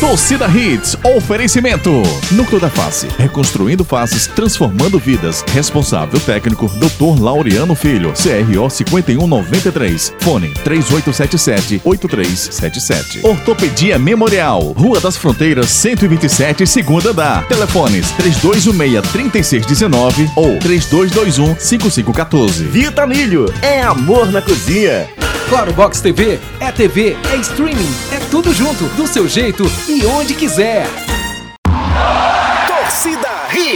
[0.00, 2.02] Torcida Hits, oferecimento.
[2.30, 5.44] Núcleo da Face, reconstruindo faces, transformando vidas.
[5.52, 7.20] Responsável técnico, Dr.
[7.20, 10.14] Laureano Filho, CRO 5193.
[10.20, 13.22] Fone 3877-8377.
[13.24, 17.42] Ortopedia Memorial, Rua das Fronteiras, 127, segunda da.
[17.42, 22.62] Telefones 3216-3619 ou 3221-5514.
[22.70, 25.06] Vitamilho, é amor na cozinha.
[25.50, 30.32] Claro Box TV é TV, é streaming, é tudo junto, do seu jeito e onde
[30.32, 31.09] quiser.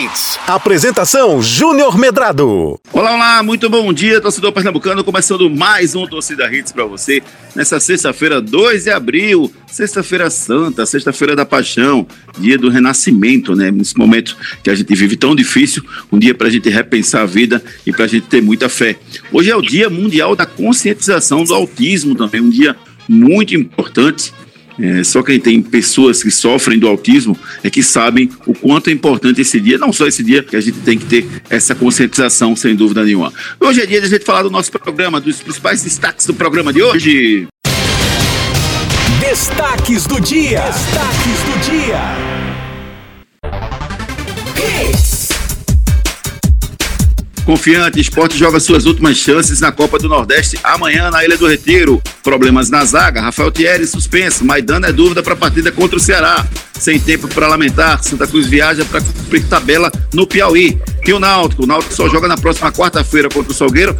[0.05, 0.39] Hits.
[0.47, 2.79] Apresentação Júnior Medrado.
[2.93, 5.03] Olá, olá, muito bom dia, torcedor pernambucano.
[5.03, 7.23] Começando mais um Torcida Hits para você
[7.57, 12.07] nessa sexta-feira, 2 de abril, sexta-feira santa, sexta-feira da paixão,
[12.39, 13.71] dia do renascimento, né?
[13.71, 15.83] Nesse momento que a gente vive tão difícil,
[16.13, 18.97] um dia para a gente repensar a vida e para a gente ter muita fé.
[19.33, 22.77] Hoje é o Dia Mundial da Conscientização do Autismo também, um dia
[23.09, 24.35] muito importante.
[24.79, 28.93] É, só quem tem pessoas que sofrem do autismo é que sabem o quanto é
[28.93, 32.57] importante esse dia, não só esse dia, que a gente tem que ter essa conscientização,
[32.57, 33.33] sem dúvida nenhuma.
[33.61, 36.73] Hoje é dia de a gente falar do nosso programa, dos principais destaques do programa
[36.73, 37.47] de hoje.
[39.21, 40.61] Destaques do dia.
[40.61, 42.01] Destaques do dia.
[44.57, 45.14] Hits.
[47.45, 52.03] Confiante, esporte joga suas últimas chances na Copa do Nordeste amanhã na Ilha do Retiro.
[52.23, 56.47] Problemas na zaga, Rafael Thierry suspenso, Maidana é dúvida para a partida contra o Ceará.
[56.73, 60.81] Sem tempo para lamentar, Santa Cruz viaja para cumprir tabela no Piauí.
[61.07, 63.95] E o Náutico, o Náutico só joga na próxima quarta-feira contra o Salgueiro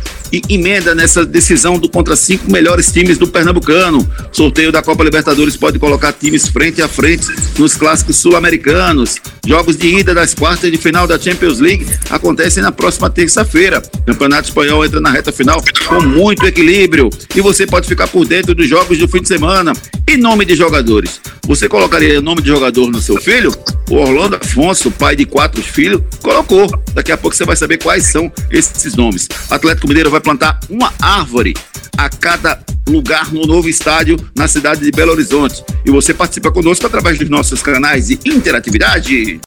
[0.49, 4.09] emenda nessa decisão do contra cinco melhores times do Pernambucano.
[4.33, 7.27] Sorteio da Copa Libertadores pode colocar times frente a frente
[7.59, 9.17] nos clássicos sul-americanos.
[9.47, 13.83] Jogos de ida das quartas de final da Champions League acontecem na próxima terça-feira.
[14.07, 18.55] Campeonato Espanhol entra na reta final com muito equilíbrio e você pode ficar por dentro
[18.55, 19.73] dos jogos do fim de semana.
[20.07, 21.21] E nome de jogadores?
[21.47, 23.55] Você colocaria nome de jogador no seu filho?
[23.91, 26.67] O Orlando Afonso, pai de quatro filhos, colocou.
[26.95, 29.29] Daqui a pouco você vai saber quais são esses nomes.
[29.51, 31.55] Atlético Mineiro vai plantar uma árvore
[31.97, 32.59] a cada
[32.89, 35.63] lugar no novo estádio na cidade de Belo Horizonte.
[35.85, 39.41] E você participa conosco através dos nossos canais de interatividade.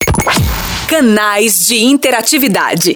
[0.87, 2.95] Canais de interatividade.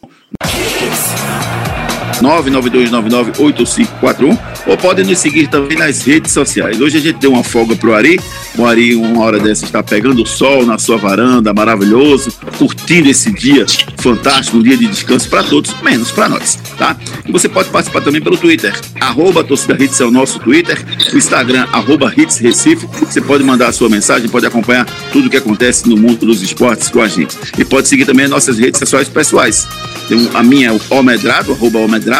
[2.21, 6.79] 992998541 ou podem nos seguir também nas redes sociais.
[6.79, 8.19] Hoje a gente deu uma folga pro Ari.
[8.57, 13.31] O Ari, uma hora dessa, está pegando o sol na sua varanda, maravilhoso, curtindo esse
[13.31, 13.65] dia
[13.97, 16.97] fantástico, um dia de descanso para todos, menos para nós, tá?
[17.25, 20.83] E você pode participar também pelo Twitter, arroba Torcida Hits é o nosso Twitter,
[21.13, 22.87] o Instagram, arroba Hits Recife.
[23.05, 26.41] Você pode mandar a sua mensagem, pode acompanhar tudo o que acontece no mundo dos
[26.41, 27.37] esportes com a gente.
[27.57, 29.67] E pode seguir também as nossas redes sociais pessoais.
[30.07, 32.10] Tem a minha, é o Almedrado, arroba Almedrado,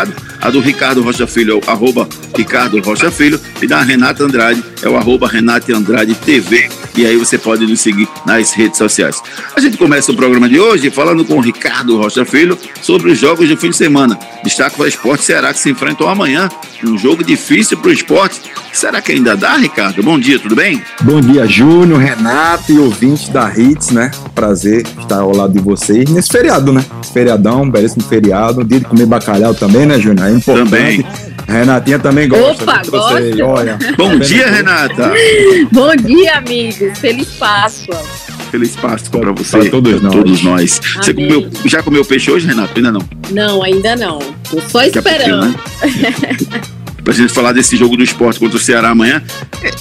[0.41, 4.63] a do Ricardo Rocha Filho é o arroba Ricardo Rocha Filho e da Renata Andrade
[4.81, 6.69] é o arroba Renata Andrade TV.
[6.95, 9.21] E aí você pode nos seguir nas redes sociais.
[9.55, 13.19] A gente começa o programa de hoje falando com o Ricardo Rocha Filho sobre os
[13.19, 14.17] jogos do fim de semana.
[14.43, 16.49] Destaque para o Esporte Ceará que se enfrentam amanhã.
[16.83, 18.41] Um jogo difícil para o esporte.
[18.73, 20.01] Será que ainda dá, Ricardo?
[20.01, 20.81] Bom dia, tudo bem?
[21.01, 24.09] Bom dia, Júnior, Renato e ouvintes da Hits, né?
[24.33, 26.83] Prazer estar ao lado de vocês nesse feriado, né?
[27.13, 28.63] Feriadão, belíssimo feriado.
[28.63, 30.27] Dia de comer bacalhau também, né, Júnior?
[30.27, 30.69] É importante.
[30.71, 31.05] Também.
[31.51, 32.63] Renatinha também gosta.
[32.63, 33.43] Opa, gosto.
[33.43, 34.47] Olha, Bom tá dia?
[34.49, 35.11] Renata.
[35.71, 36.97] Bom dia, amigos.
[36.99, 38.01] Feliz Páscoa.
[38.49, 39.57] Feliz Páscoa para você.
[39.59, 40.13] Pra todos nós.
[40.13, 40.81] todos nós.
[40.97, 42.73] Você comeu- já comeu peixe hoje, Renato?
[42.75, 43.01] Ainda não.
[43.31, 44.19] Não, ainda não.
[44.49, 45.47] Tô só esperando.
[45.47, 45.55] né?
[47.03, 49.21] pra gente falar desse jogo do esporte contra o Ceará amanhã.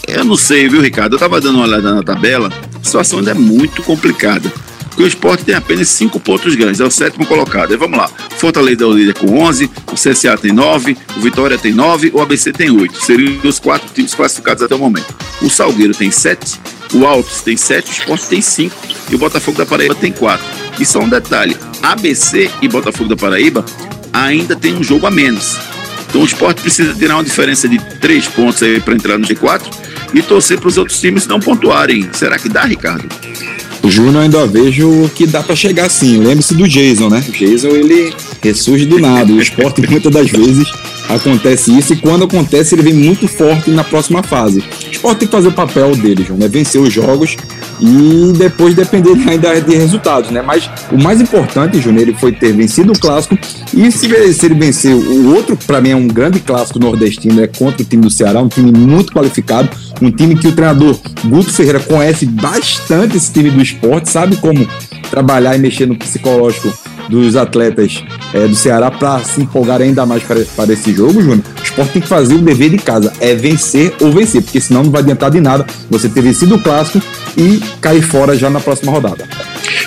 [0.09, 1.15] Eu não sei, viu, Ricardo?
[1.17, 4.51] Eu tava dando uma olhada na tabela, a situação ainda é muito complicada.
[5.01, 7.71] Porque o esporte tem apenas cinco pontos ganhos, é o sétimo colocado.
[7.71, 8.07] Aí vamos lá.
[8.37, 12.21] Fortaleza é o líder com 11, o CSA tem 9, o Vitória tem 9, o
[12.21, 13.03] ABC tem 8.
[13.03, 15.07] Seriam os quatro times classificados até o momento.
[15.41, 16.61] O Salgueiro tem 7,
[16.93, 18.77] o Altos tem 7, o Esporte tem 5
[19.11, 20.47] e o Botafogo da Paraíba tem 4.
[20.79, 23.65] E só um detalhe: ABC e Botafogo da Paraíba
[24.13, 25.57] ainda tem um jogo a menos.
[26.11, 29.63] Então o esporte precisa tirar uma diferença de três pontos aí para entrar no G4
[30.13, 32.07] e torcer para os outros times não pontuarem.
[32.13, 33.09] Será que dá, Ricardo?
[33.83, 36.19] O Júnior ainda vejo que dá pra chegar sim.
[36.19, 37.25] Lembre-se do Jason, né?
[37.27, 38.13] O Jason ele
[38.43, 39.33] ressurge do nada.
[39.33, 40.69] O esporte muitas das vezes
[41.09, 44.63] acontece isso e quando acontece ele vem muito forte na próxima fase.
[45.01, 46.47] Esporte tem que fazer o papel dele, João, né?
[46.47, 47.35] Vencer os jogos
[47.81, 50.43] e depois depender ainda de resultados, né?
[50.43, 53.39] Mas o mais importante, Júnior, ele foi ter vencido o clássico
[53.73, 57.47] e se, se ele vencer o outro, para mim é um grande clássico nordestino, é
[57.47, 59.71] contra o time do Ceará, um time muito qualificado,
[60.03, 64.69] um time que o treinador Guto Ferreira conhece bastante esse time do esporte, sabe como
[65.11, 66.71] trabalhar e mexer no psicológico
[67.11, 68.03] dos atletas
[68.33, 71.93] é, do Ceará para se empolgar ainda mais para, para esse jogo, Júnior, o esporte
[71.93, 75.03] tem que fazer o dever de casa, é vencer ou vencer, porque senão não vai
[75.03, 77.05] adiantar de nada você ter vencido o clássico
[77.37, 79.29] e cair fora já na próxima rodada.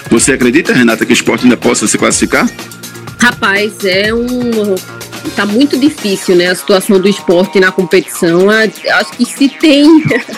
[0.10, 2.48] Você acredita, Renata, que o esporte ainda possa se classificar?
[3.20, 4.76] Rapaz, é um
[5.32, 8.50] tá muito difícil, né, a situação do esporte na competição.
[8.50, 9.86] Acho que se tem,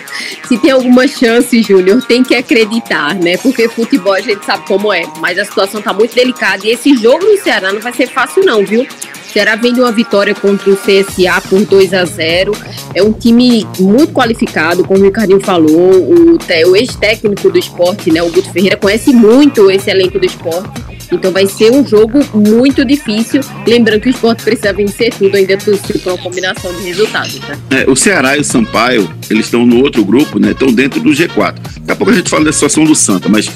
[0.47, 3.37] se tem alguma chance, Júnior, tem que acreditar, né?
[3.37, 6.95] Porque futebol a gente sabe como é, mas a situação tá muito delicada e esse
[6.95, 8.83] jogo no Ceará não vai ser fácil não, viu?
[8.83, 12.53] O Ceará vem de uma vitória contra o CSA por 2 a 0.
[12.93, 15.91] É um time muito qualificado, como o Ricardinho falou.
[15.91, 20.94] O, o ex-técnico do esporte, né, o Guto Ferreira, conhece muito esse elenco do esporte
[21.11, 23.41] então vai ser um jogo muito difícil.
[23.65, 27.39] Lembrando que o esporte precisa vencer tudo, ainda torceu para uma combinação de resultados.
[27.39, 27.57] Tá?
[27.71, 30.51] É, o Ceará e o Sampaio, eles estão no outro grupo, né?
[30.51, 31.55] Estão dentro do G4.
[31.55, 33.49] Daqui a pouco a gente fala da situação do Santa, mas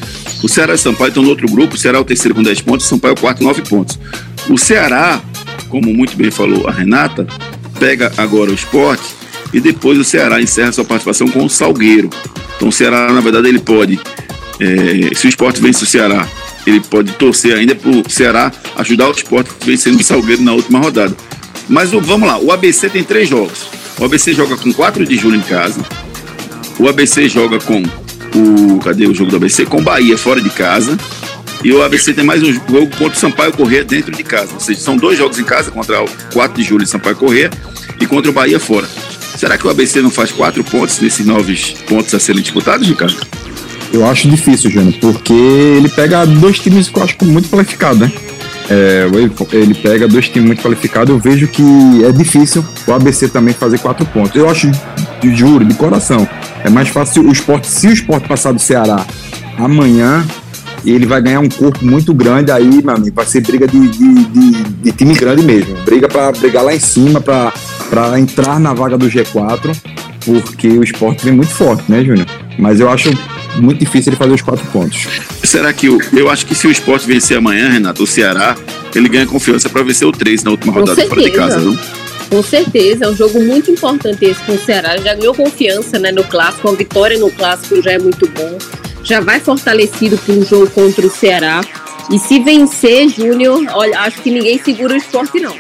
[0.43, 1.75] o Ceará e o Sampaio estão no outro grupo.
[1.75, 3.99] O Ceará é o terceiro com 10 pontos, o Sampaio é o quarto, 9 pontos.
[4.49, 5.21] O Ceará,
[5.69, 7.27] como muito bem falou a Renata,
[7.79, 9.03] pega agora o esporte
[9.53, 12.09] e depois o Ceará encerra sua participação com o Salgueiro.
[12.55, 13.99] Então o Ceará, na verdade, ele pode,
[14.59, 16.27] é, se o esporte vence o Ceará
[16.69, 20.79] ele pode torcer ainda para o Ceará ajudar o esporte vencendo o Salgueiro na última
[20.79, 21.15] rodada.
[21.67, 23.67] Mas vamos lá, o ABC tem três jogos.
[23.99, 25.81] O ABC joga com 4 de julho em casa.
[26.79, 27.83] O ABC joga com
[28.35, 28.79] o.
[28.79, 29.65] Cadê o jogo do ABC?
[29.65, 30.97] Com o Bahia fora de casa.
[31.61, 34.53] E o ABC tem mais um jogo contra o Sampaio Corrêa dentro de casa.
[34.53, 37.51] Ou seja, são dois jogos em casa contra o 4 de julho de Sampaio Corrêa
[37.99, 38.87] e contra o Bahia fora.
[39.35, 41.57] Será que o ABC não faz quatro pontos nesses nove
[41.87, 43.17] pontos a serem disputados, Ricardo?
[43.91, 48.11] Eu acho difícil, Júnior, porque ele pega dois times que eu acho muito qualificados, né?
[48.69, 49.07] É,
[49.51, 51.09] ele pega dois times muito qualificados.
[51.09, 51.63] Eu vejo que
[52.05, 54.35] é difícil o ABC também fazer quatro pontos.
[54.35, 54.69] Eu acho,
[55.19, 56.27] de juro, de coração,
[56.63, 59.05] é mais fácil o esporte, se o esporte passar do Ceará
[59.57, 60.23] amanhã,
[60.85, 62.51] ele vai ganhar um corpo muito grande.
[62.51, 65.75] Aí, amigo, vai ser briga de, de, de, de time grande mesmo.
[65.83, 69.75] Briga para brigar lá em cima, para entrar na vaga do G4,
[70.23, 72.27] porque o esporte vem muito forte, né, Júnior?
[72.57, 73.09] Mas eu acho
[73.57, 75.07] muito difícil ele fazer os quatro pontos.
[75.43, 78.55] Será que o, eu acho que se o esporte vencer amanhã, Renato, o Ceará,
[78.95, 81.77] ele ganha confiança para vencer o 3 na última rodada fora de casa, não?
[82.29, 84.97] Com certeza, é um jogo muito importante esse com o Ceará.
[84.97, 88.57] Já ganhou confiança né, no clássico, a vitória no clássico já é muito bom.
[89.03, 91.61] Já vai fortalecido para um jogo contra o Ceará.
[92.11, 95.55] E se vencer, Júnior, olha, acho que ninguém segura o esporte, não.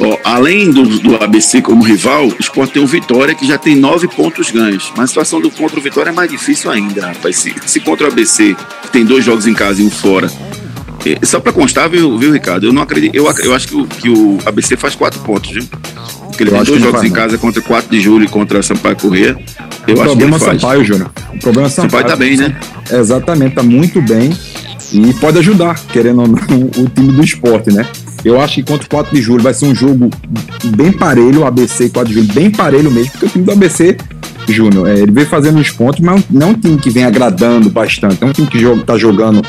[0.00, 3.74] Ó, além do, do ABC como rival, o Sport tem o Vitória, que já tem
[3.74, 4.92] nove pontos ganhos.
[4.96, 7.36] Mas a situação do contra o Vitória é mais difícil ainda, rapaz.
[7.36, 10.30] Se, se contra o ABC, que tem dois jogos em casa e um fora.
[11.04, 12.66] É, só para constar, viu, viu, Ricardo?
[12.66, 13.14] Eu não acredito.
[13.14, 15.64] Eu, eu acho que o, que o ABC faz quatro pontos, viu?
[16.28, 18.96] Porque ele eu tem dois jogos em casa contra 4 de julho e contra Sampaio
[18.96, 19.36] Corrêa.
[19.86, 21.10] Eu o acho problema que ele é Sampaio, Júnior.
[21.34, 21.90] O problema é Sampaio.
[21.90, 22.56] Sampaio tá bem, né?
[22.92, 24.36] Exatamente, tá muito bem.
[24.92, 27.86] E pode ajudar, querendo ou não, o time do esporte, né?
[28.24, 30.10] Eu acho que contra o 4 de julho vai ser um jogo
[30.76, 33.96] bem parelho, o ABC 4 de julho, bem parelho mesmo, porque o time do ABC,
[34.48, 37.70] Júnior, é, ele vem fazendo os pontos, mas não é um time que vem agradando
[37.70, 39.42] bastante, é um time que joga, tá jogando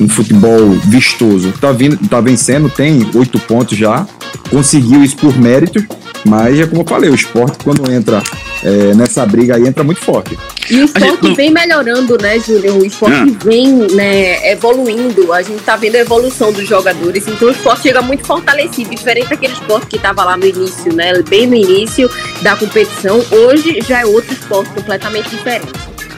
[0.00, 1.52] um futebol vistoso.
[1.60, 4.06] Tá, vindo, tá vencendo, tem oito pontos já,
[4.50, 5.84] conseguiu isso por mérito,
[6.24, 8.22] mas é como eu falei, o esporte quando entra
[8.62, 10.38] é, nessa briga aí entra muito forte.
[10.70, 11.34] E o esporte não...
[11.34, 12.80] vem melhorando, né, Júlio?
[12.80, 13.44] O esporte ah.
[13.44, 15.32] vem né, evoluindo.
[15.32, 17.28] A gente tá vendo a evolução dos jogadores.
[17.28, 21.12] Então o esporte chega muito fortalecido, diferente daquele esporte que estava lá no início, né?
[21.28, 23.22] Bem no início da competição.
[23.30, 25.72] Hoje já é outro esporte completamente diferente.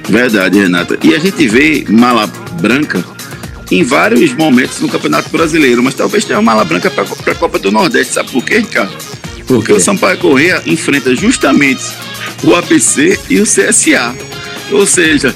[0.08, 0.96] Verdade, Renata.
[1.02, 2.28] E a gente vê mala
[2.60, 3.04] branca
[3.72, 7.58] em vários momentos no Campeonato Brasileiro, mas talvez tenha uma mala branca para a Copa
[7.58, 8.14] do Nordeste.
[8.14, 8.96] Sabe por quê, Ricardo?
[9.46, 11.82] Porque o Sampaio Correia enfrenta justamente
[12.42, 14.14] o ABC e o CSA.
[14.72, 15.34] Ou seja,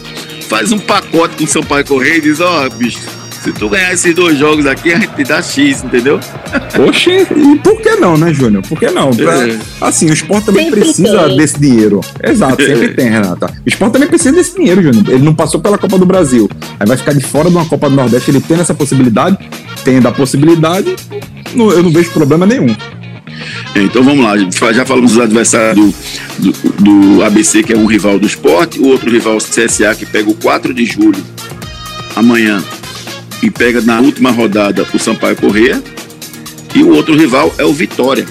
[0.48, 2.98] faz um pacote com o Sampaio Correia e diz, ó, oh, bicho,
[3.42, 6.20] se tu ganhar esses dois jogos aqui, a gente te dá X, entendeu?
[6.86, 8.62] Oxe, e por que não, né, Júnior?
[8.68, 9.10] Por que não?
[9.14, 9.58] Pra, é.
[9.80, 11.36] Assim, o esporte também sempre precisa tem.
[11.36, 12.00] desse dinheiro.
[12.22, 12.92] Exato, sempre é.
[12.92, 13.46] tem, Renata.
[13.46, 15.04] O esporte também precisa desse dinheiro, Júnior.
[15.08, 16.50] Ele não passou pela Copa do Brasil.
[16.78, 18.30] Aí vai ficar de fora de uma Copa do Nordeste.
[18.30, 19.38] Ele tem essa possibilidade,
[19.84, 20.94] tem da possibilidade,
[21.54, 22.76] eu não vejo problema nenhum.
[23.74, 25.94] Então vamos lá, já falamos dos adversários
[26.38, 30.04] do, do, do, ABC, que é um rival do esporte, o outro rival CSA, que
[30.04, 31.24] pega o 4 de julho,
[32.16, 32.62] amanhã,
[33.42, 35.82] e pega na última rodada o Sampaio Corrêa,
[36.74, 38.26] e o outro rival é o Vitória.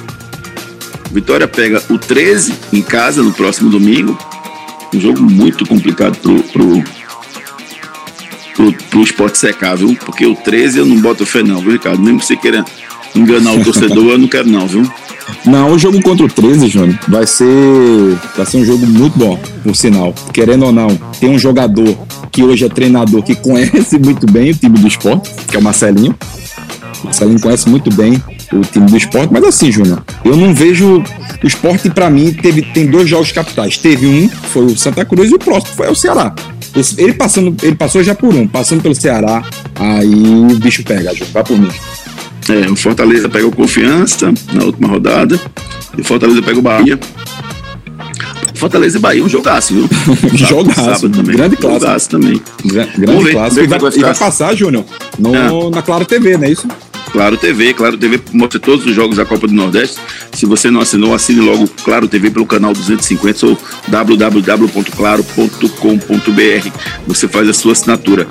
[1.12, 4.18] Vitória pega o 13 em casa no próximo domingo,
[4.94, 6.84] um jogo muito complicado pro, pro,
[8.56, 9.96] pro, pro esporte secar, viu?
[9.96, 12.02] Porque o 13 eu não boto fé não, viu, Ricardo?
[12.02, 12.66] Mesmo você queira
[13.16, 14.90] enganar o torcedor, eu não quero não, viu?
[15.50, 17.48] Não, o jogo contra o 13, Júnior, vai ser,
[18.38, 20.14] vai ser um jogo muito bom, por sinal.
[20.32, 21.98] Querendo ou não, tem um jogador
[22.32, 25.64] que hoje é treinador que conhece muito bem o time do esporte, que é o
[25.64, 26.16] Marcelinho.
[27.04, 28.22] Marcelinho conhece muito bem
[28.54, 31.04] o time do esporte, mas assim, Júnior, eu não vejo.
[31.44, 33.76] O esporte, para mim, teve, tem dois jogos capitais.
[33.76, 36.32] Teve um, foi o Santa Cruz, e o próximo foi o Ceará.
[36.96, 39.44] Ele, passando, ele passou já por um, passando pelo Ceará,
[39.76, 41.72] aí o bicho pega, Júnior, vai por mim.
[42.50, 45.40] É, o Fortaleza pegou confiança na última rodada.
[45.98, 47.00] E o Fortaleza pega o Bahia.
[48.56, 49.90] Fortaleza e Bahia, um jogaço, viu?
[50.36, 51.36] jogaço, também.
[51.36, 51.80] grande clássico.
[51.86, 52.42] Jogaço também.
[52.66, 53.64] Grande clássico.
[53.64, 54.84] E, vai, vai e vai passar, Júnior,
[55.18, 55.70] no, Ah.
[55.70, 56.68] na Claro TV, não é isso?
[57.12, 59.98] Claro TV, Claro TV mostra todos os jogos da Copa do Nordeste.
[60.34, 66.70] Se você não assinou, assine logo Claro TV pelo canal 250 ou www.claro.com.br.
[67.08, 68.28] Você faz a sua assinatura.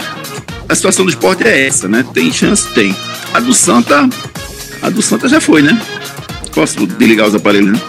[0.69, 2.05] A situação do esporte é essa, né?
[2.13, 2.69] Tem chance?
[2.75, 2.95] Tem.
[3.33, 4.09] A do Santa,
[4.83, 5.81] a do Santa já foi, né?
[6.55, 7.81] Posso desligar os aparelhos, né?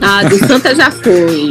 [0.00, 1.50] Ah, do Santa já foi.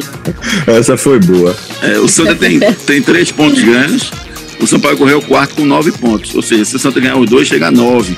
[0.67, 1.55] Essa foi boa.
[1.81, 4.11] É, o Santa tem, tem três pontos ganhos.
[4.59, 6.33] O Sampaio correu o quarto com nove pontos.
[6.33, 8.17] Ou seja, se o Santa ganhar os dois, chega a nove.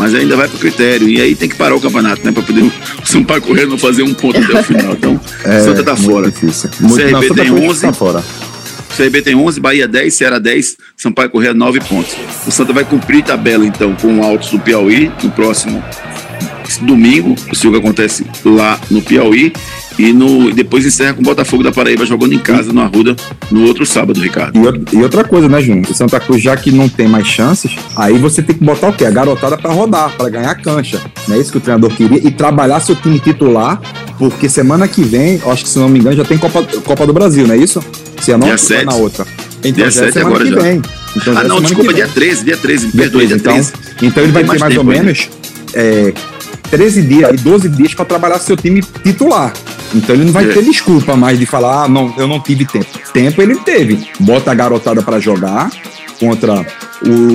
[0.00, 1.06] Mas ainda vai pro critério.
[1.08, 2.32] E aí tem que parar o campeonato, né?
[2.32, 2.72] Pra poder o
[3.04, 4.92] Sampaio correr não fazer um ponto até o final.
[4.94, 5.20] Então, o
[5.62, 6.30] Santa tá É, fora.
[6.30, 6.70] Difícil.
[6.80, 7.80] Muito, CRB não, Santa tem Cruz 11.
[7.82, 8.24] Tá fora.
[8.96, 12.16] CRB tem 11, Bahia 10, Ceará 10, Sampaio Correia 9 pontos.
[12.46, 15.84] O Santa vai cumprir tabela então com o Altos do Piauí no próximo
[16.78, 19.52] domingo, o jogo acontece lá no Piauí
[19.98, 23.14] e no, depois encerra com o Botafogo da Paraíba jogando em casa no Arruda
[23.50, 24.58] no outro sábado, Ricardo.
[24.58, 25.86] E, outra- e outra coisa, né, Júnior?
[25.90, 28.92] O Santa Cruz, já que não tem mais chances, aí você tem que botar o
[28.92, 29.04] quê?
[29.04, 31.00] A garotada pra rodar, pra ganhar cancha.
[31.28, 32.18] Não é isso que o treinador queria?
[32.26, 33.80] E trabalhar seu time titular,
[34.18, 37.12] porque semana que vem, acho que se não me engano, já tem Copa, Copa do
[37.12, 37.82] Brasil, não é isso?
[38.22, 38.84] Se tá sete.
[38.86, 39.26] na outra.
[39.58, 40.60] Então Dia já é sete semana agora que já.
[40.62, 40.82] vem.
[41.16, 43.36] Então, já ah, é não, desculpa, dia 13, dia 13, me Dia perdoe, 13, dia
[43.36, 43.72] então, 13.
[44.02, 45.02] então ele vai ter mais ou tempo ainda.
[45.04, 45.28] menos
[45.74, 46.12] é,
[46.70, 49.52] 13 dias e 12 dias para trabalhar seu time titular.
[49.94, 50.52] Então ele não vai É.
[50.52, 52.86] ter desculpa mais de falar, ah, não, eu não tive tempo.
[53.12, 54.08] Tempo ele teve.
[54.20, 55.70] Bota a garotada para jogar
[56.18, 56.64] contra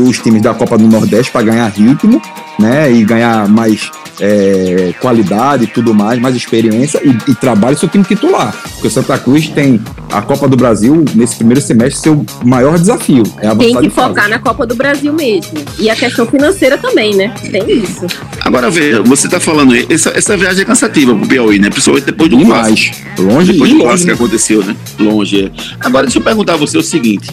[0.08, 2.22] os times da Copa do Nordeste para ganhar ritmo,
[2.60, 2.92] né?
[2.92, 3.89] E ganhar mais
[4.20, 8.56] é, qualidade e tudo mais, mais experiência e, e trabalhe seu time titular.
[8.74, 9.80] Porque o Santa Cruz tem
[10.12, 13.24] a Copa do Brasil nesse primeiro semestre seu maior desafio.
[13.40, 15.54] É Tem que focar na Copa do Brasil mesmo.
[15.80, 17.34] E a questão financeira também, né?
[17.52, 18.06] Tem isso.
[18.42, 21.70] Agora veja, você tá falando aí, essa, essa viagem é cansativa pro Piauí, né?
[21.70, 22.96] Principalmente depois do clássico.
[23.20, 24.16] Longe Depois do clássico né?
[24.18, 24.76] que aconteceu, né?
[25.00, 25.52] Longe, é.
[25.80, 27.30] Agora, deixa eu perguntar a você o seguinte.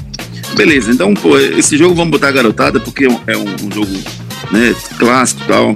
[0.56, 3.70] Beleza, então, pô, esse jogo vamos botar a garotada, porque é um, é um- um
[3.72, 3.92] jogo
[4.50, 5.74] né, clássico e tal.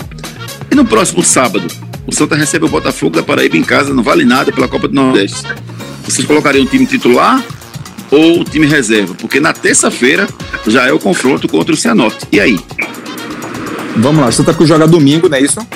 [0.76, 1.66] No próximo sábado,
[2.06, 4.94] o Santa recebe o Botafogo da Paraíba em casa, não vale nada pela Copa do
[4.94, 5.42] Nordeste.
[6.04, 7.42] Vocês colocariam o time titular
[8.10, 9.14] ou o time reserva?
[9.14, 10.28] Porque na terça-feira
[10.66, 12.26] já é o confronto contra o Cianorte.
[12.30, 12.60] E aí?
[13.96, 15.66] Vamos lá, Santa Cruz joga domingo, não é isso?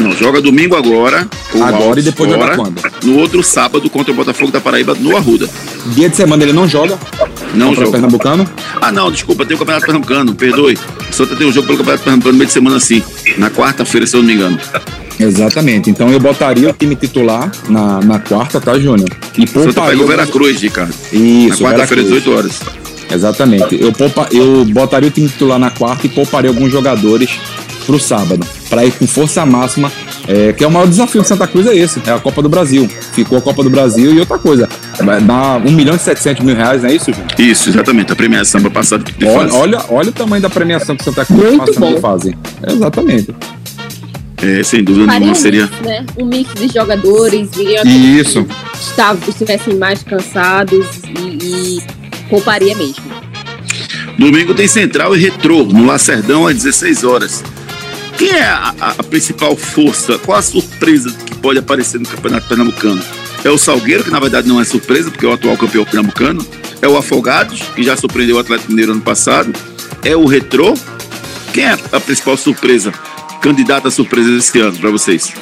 [0.00, 1.28] Não, joga domingo agora.
[1.54, 2.82] o Agora e depois joga fora, quando?
[3.04, 5.48] No outro sábado contra o Botafogo da Paraíba no Arruda.
[5.94, 6.98] Dia de semana ele não joga.
[7.54, 7.90] Não contra.
[7.90, 8.48] Pernambucano.
[8.80, 10.78] Ah, não, desculpa, tem o Campeonato Pernambucano, perdoe.
[11.10, 13.02] Santa tem um jogo pelo Campeonato Pernambucano no meio de semana, sim.
[13.38, 14.58] Na quarta-feira, se eu não me engano.
[15.18, 15.90] Exatamente.
[15.90, 19.08] Então eu botaria o time titular na, na quarta, tá, Júnior?
[19.38, 19.90] E Santa pouparia.
[19.92, 20.94] pega o Veracruz, Ricardo.
[21.12, 22.24] Isso, na quarta-feira, Veracruz.
[22.24, 22.60] 18 horas.
[23.12, 23.80] Exatamente.
[23.80, 27.30] Eu, poupa, eu botaria o time titular na quarta e pouparia alguns jogadores
[27.86, 28.44] pro sábado.
[28.68, 29.92] Pra ir com força máxima.
[30.26, 32.48] é, que é o maior desafio de Santa Cruz é esse, é a Copa do
[32.48, 32.88] Brasil.
[33.12, 34.68] Ficou a Copa do Brasil e outra coisa.
[35.02, 37.28] Vai dar 1 milhão e 700 mil reais, não é isso, Júnior?
[37.38, 38.12] Isso, exatamente.
[38.12, 39.56] A premiação para passar de Olha, fase.
[39.56, 41.94] olha, olha o tamanho da premiação que Santa Cruz Muito passando bom.
[41.94, 42.36] de fase.
[42.68, 43.34] Exatamente.
[44.42, 45.62] É, sem dúvida Faria nenhuma um seria.
[45.66, 46.06] mix, né?
[46.18, 48.46] Um mix de jogadores, viriam Isso.
[48.78, 50.86] estavam, estivessem mais cansados
[51.18, 51.82] e, e
[52.28, 53.02] pouparia mesmo.
[54.18, 57.42] Domingo tem Central e Retrô, no Lacerdão, às 16 horas.
[58.18, 60.18] Quem é a- a principal força?
[60.18, 63.02] Qual a surpresa que pode aparecer no Campeonato Pernambucano?
[63.44, 66.44] É o Salgueiro, que na verdade não é surpresa, porque é o atual campeão pernambucano.
[66.80, 69.52] É o Afogados, que já surpreendeu o Atlético Mineiro ano passado.
[70.02, 70.74] É o Retrô.
[71.52, 72.90] Quem é a principal surpresa?
[73.42, 75.32] Candidata a surpresa desse ano para vocês?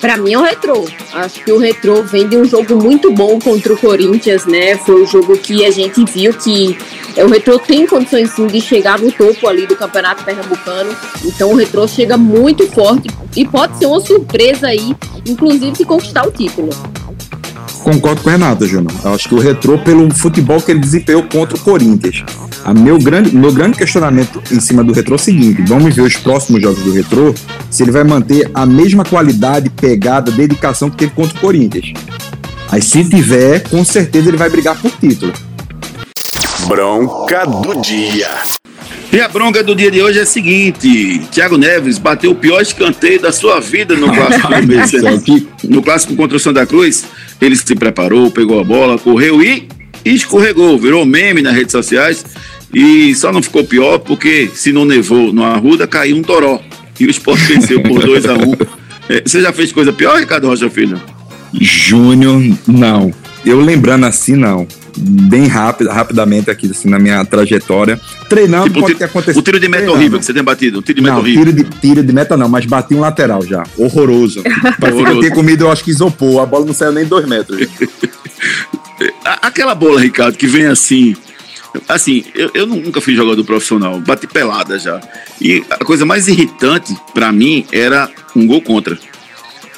[0.00, 0.86] Pra mim é o Retrô.
[1.12, 4.76] Acho que o Retrô vem de um jogo muito bom contra o Corinthians, né?
[4.76, 6.76] Foi o jogo que a gente viu que
[7.16, 10.94] é, o Retrô tem condições sim de chegar no topo ali do Campeonato Pernambucano.
[11.24, 14.94] Então o Retrô chega muito forte e pode ser uma surpresa aí,
[15.26, 16.70] inclusive de conquistar o título.
[17.84, 18.90] Concordo com o Renato, Júnior.
[19.04, 22.24] Eu acho que o retrô, pelo futebol que ele desempenhou contra o Corinthians.
[22.64, 26.00] A meu, grande, meu grande questionamento em cima do retrô é o seguinte: vamos ver
[26.00, 27.34] os próximos jogos do retrô,
[27.70, 31.92] se ele vai manter a mesma qualidade, pegada, dedicação que teve contra o Corinthians.
[32.70, 35.34] Aí, se tiver, com certeza ele vai brigar por título.
[36.66, 38.63] Bronca do dia.
[39.14, 42.60] E a bronca do dia de hoje é a seguinte: Thiago Neves bateu o pior
[42.60, 44.48] escanteio da sua vida no clássico
[45.70, 47.04] No clássico contra o Santa Cruz,
[47.40, 49.68] ele se preparou, pegou a bola, correu e
[50.04, 52.26] escorregou, virou meme nas redes sociais.
[52.74, 56.60] E só não ficou pior porque se não nevou no Arruda, caiu um toró.
[56.98, 58.56] E o esporte venceu por 2 a 1 um.
[59.08, 61.00] é, Você já fez coisa pior, Ricardo Rocha Filho?
[61.60, 63.14] Júnior, não.
[63.46, 64.66] Eu lembrando assim, não.
[64.96, 68.00] Bem rápido, rapidamente aqui, assim, na minha trajetória.
[68.28, 69.38] Treinando Tipo, o pode tiro- ter acontecido.
[69.40, 70.78] O tiro de meta horrível que você tem batido.
[70.78, 71.44] Um tiro de meta Não, horrível.
[71.44, 73.64] tiro de, tiro de meta não, mas bati um lateral já.
[73.76, 74.42] Horroroso.
[74.80, 76.40] Parecia que eu ter comido, eu acho que isopor.
[76.42, 77.66] A bola não saiu nem dois metros.
[79.42, 81.16] Aquela bola, Ricardo, que vem assim.
[81.88, 85.00] Assim, eu, eu nunca fui jogador profissional, bati pelada já.
[85.40, 88.96] E a coisa mais irritante pra mim era um gol contra.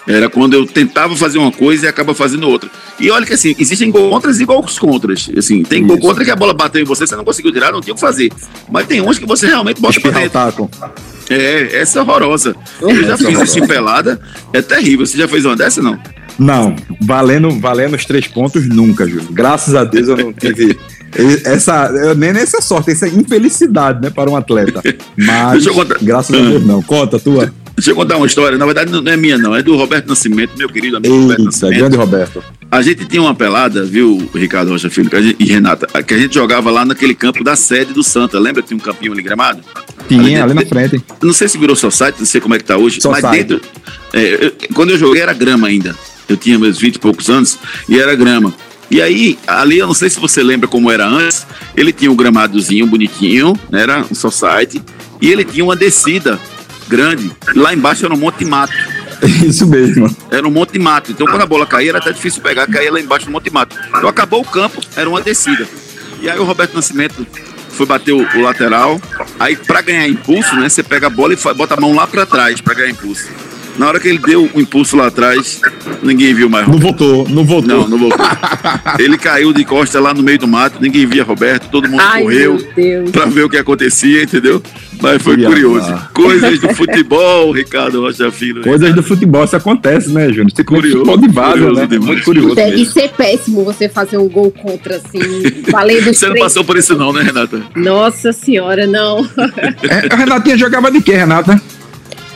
[0.07, 2.71] Era quando eu tentava fazer uma coisa e acaba fazendo outra.
[2.99, 5.29] E olha que assim, existem gol contras e gols contras.
[5.37, 6.07] Assim, tem gol Isso.
[6.07, 8.01] contra que a bola bateu em você, você não conseguiu tirar, não tinha o que
[8.01, 8.33] fazer.
[8.71, 10.69] Mas tem uns que você realmente bota pra Espirrar o dentro.
[10.69, 10.97] taco.
[11.29, 12.55] É, essa é horrorosa.
[12.81, 14.21] Eu já fiz isso em pelada,
[14.53, 15.05] é terrível.
[15.05, 15.99] Você já fez uma dessa, não?
[16.39, 19.29] Não, valendo, valendo os três pontos nunca, Júlio.
[19.33, 20.79] Graças a Deus eu não tive
[21.45, 24.83] essa, nem nessa sorte, essa infelicidade, né, para um atleta.
[25.17, 25.65] Mas,
[26.03, 26.83] graças a Deus não.
[26.83, 27.53] Conta, tua.
[27.77, 28.57] Deixa eu contar uma história.
[28.57, 29.55] Na verdade, não é minha, não.
[29.55, 31.79] É do Roberto Nascimento, meu querido amigo Roberto Eita, Nascimento.
[31.79, 32.43] grande Roberto.
[32.71, 36.35] A gente tinha uma pelada, viu, Ricardo Rocha Filho gente- e Renata, que a gente
[36.35, 38.39] jogava lá naquele campo da sede do Santa.
[38.39, 39.61] Lembra que tinha um campinho ali gramado?
[40.09, 41.03] Tinha ali na frente.
[41.23, 43.01] Não sei se virou society, não sei como é que tá hoje.
[43.01, 43.23] Society.
[43.27, 43.61] Mas dentro.
[44.13, 45.95] é, eu- quando eu joguei era grama ainda.
[46.29, 48.53] Eu tinha meus 20 e poucos anos e era grama.
[48.91, 52.17] E aí, ali, eu não sei se você lembra como era antes, ele tinha um
[52.17, 54.81] gramadozinho bonitinho, né, era um society,
[55.21, 56.39] e ele tinha uma descida
[56.89, 57.31] grande.
[57.55, 58.73] Lá embaixo era um monte de mato.
[59.45, 60.15] Isso mesmo.
[60.31, 61.11] Era um monte de mato.
[61.11, 63.51] Então, quando a bola caía, era até difícil pegar, caía lá embaixo do monte de
[63.51, 63.77] mato.
[63.89, 65.67] Então, acabou o campo, era uma descida.
[66.21, 67.27] E aí, o Roberto Nascimento
[67.71, 69.01] foi bater o, o lateral.
[69.39, 72.27] Aí, para ganhar impulso, né, você pega a bola e bota a mão lá para
[72.27, 73.29] trás para ganhar impulso.
[73.79, 75.61] Na hora que ele deu o impulso lá atrás,
[76.03, 76.67] ninguém viu mais.
[76.67, 77.77] Não voltou, não voltou.
[77.77, 78.27] Não, não voltou.
[78.99, 82.23] Ele caiu de costa lá no meio do mato, ninguém via Roberto, todo mundo Ai,
[82.23, 82.59] correu
[83.13, 84.63] pra ver o que acontecia, entendeu?
[85.01, 85.95] Mas foi curioso.
[86.13, 88.63] Coisas do futebol, Ricardo Rocha Filho.
[88.63, 90.51] Coisas do futebol, isso acontece, né, Júnior?
[90.51, 91.87] Você Curioso, curioso, futebol de vaza, curioso né?
[91.87, 92.07] demais.
[92.07, 92.55] Muito curioso.
[92.55, 92.93] Deve mesmo.
[92.93, 95.19] ser péssimo você fazer um gol contra, assim,
[95.71, 96.45] valendo Você não três.
[96.47, 97.63] passou por isso não, né, Renata?
[97.75, 99.27] Nossa senhora, não.
[99.89, 101.61] É, a Renatinha jogava de quê, Renata?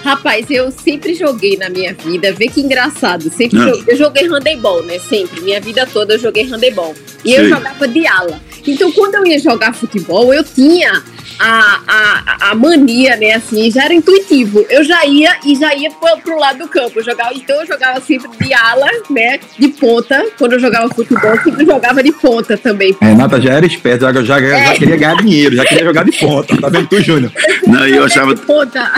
[0.04, 3.30] Rapaz, eu sempre joguei na minha vida, vê que engraçado.
[3.30, 4.98] Sempre joguei, eu joguei handebol, né?
[4.98, 5.40] Sempre.
[5.42, 6.94] Minha vida toda eu joguei handebol.
[7.24, 8.40] E eu jogava de ala.
[8.66, 11.02] Então, quando eu ia jogar futebol, eu tinha
[11.38, 13.32] a, a, a mania, né?
[13.32, 14.64] Assim, já era intuitivo.
[14.68, 16.98] Eu já ia e já ia pro, pro lado do campo.
[16.98, 19.40] Eu jogava, então eu jogava sempre de ala, né?
[19.58, 20.24] De ponta.
[20.38, 22.96] Quando eu jogava futebol, eu sempre jogava de ponta também.
[23.00, 26.12] A Renata já era esperta, já, já, já queria ganhar dinheiro, já queria jogar de
[26.12, 26.56] ponta.
[26.60, 27.32] Tá vendo tu, Júnior?
[27.66, 28.34] Não, e eu achava.
[28.34, 28.90] De ponta.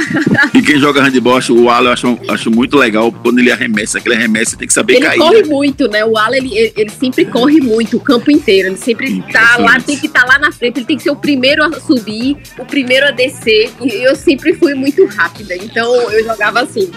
[0.55, 3.99] E quem joga handebol, acho, o Alan, eu acho, acho muito legal quando ele arremessa.
[3.99, 5.19] Aquele arremesso tem que saber Ele cair.
[5.19, 5.49] corre né?
[5.49, 6.05] muito, né?
[6.05, 8.69] O Ala, ele, ele, ele sempre corre muito, o campo inteiro.
[8.69, 10.79] Ele sempre tá lá, tem que estar lá na frente.
[10.79, 12.22] Ele tem que ser o primeiro a subir,
[12.59, 13.71] o primeiro a descer.
[13.81, 15.55] E eu sempre fui muito rápida.
[15.57, 16.91] Então eu jogava assim.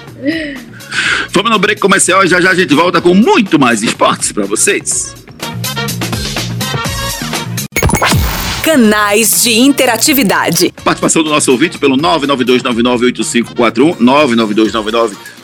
[1.31, 4.45] Vamos no break comercial e já já a gente volta com muito mais esportes pra
[4.45, 5.25] vocês.
[8.65, 10.73] Canais de interatividade.
[10.83, 13.97] Participação do nosso ouvinte pelo 992998541,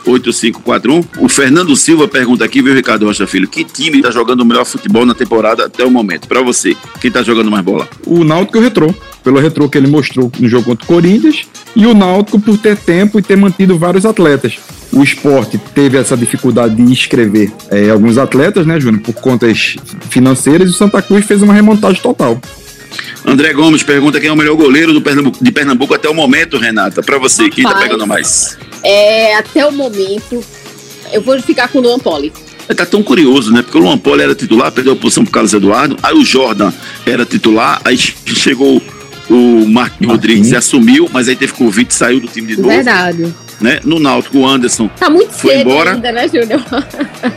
[0.04, 1.06] 992998541.
[1.20, 4.66] O Fernando Silva pergunta aqui, viu, Ricardo Rocha Filho, que time tá jogando o melhor
[4.66, 6.28] futebol na temporada até o momento?
[6.28, 7.88] Pra você, quem tá jogando mais bola?
[8.08, 8.92] O Náutico e o Retrô.
[9.24, 11.48] Pelo Retrô que ele mostrou no jogo contra o Corinthians.
[11.76, 14.58] E o Náutico por ter tempo e ter mantido vários atletas.
[14.92, 19.78] O esporte teve essa dificuldade de inscrever eh, alguns atletas, né, Júnior, por contas
[20.10, 20.70] financeiras.
[20.70, 22.40] E o Santa Cruz fez uma remontagem total.
[23.26, 26.58] André Gomes pergunta quem é o melhor goleiro do Pernambuco, de Pernambuco até o momento,
[26.58, 27.02] Renata.
[27.02, 27.88] Pra você, quem tá Rapaz.
[27.88, 28.58] pegando mais?
[28.84, 30.44] É, até o momento,
[31.14, 32.34] eu vou ficar com o Luan Poli.
[32.76, 33.62] Tá tão curioso, né?
[33.62, 35.98] Porque o Luan Poli era titular, perdeu a posição pro Carlos Eduardo.
[36.02, 36.72] Aí o Jordan
[37.06, 38.82] era titular, aí chegou
[39.32, 42.68] o Marquinhos Rodrigues assumiu, mas aí teve Covid e saiu do time de novo.
[42.70, 43.34] Verdade.
[43.60, 43.80] Né?
[43.86, 45.94] No Náutico, o Anderson Tá muito Foi cedo embora.
[45.94, 46.62] ainda, né, Júnior?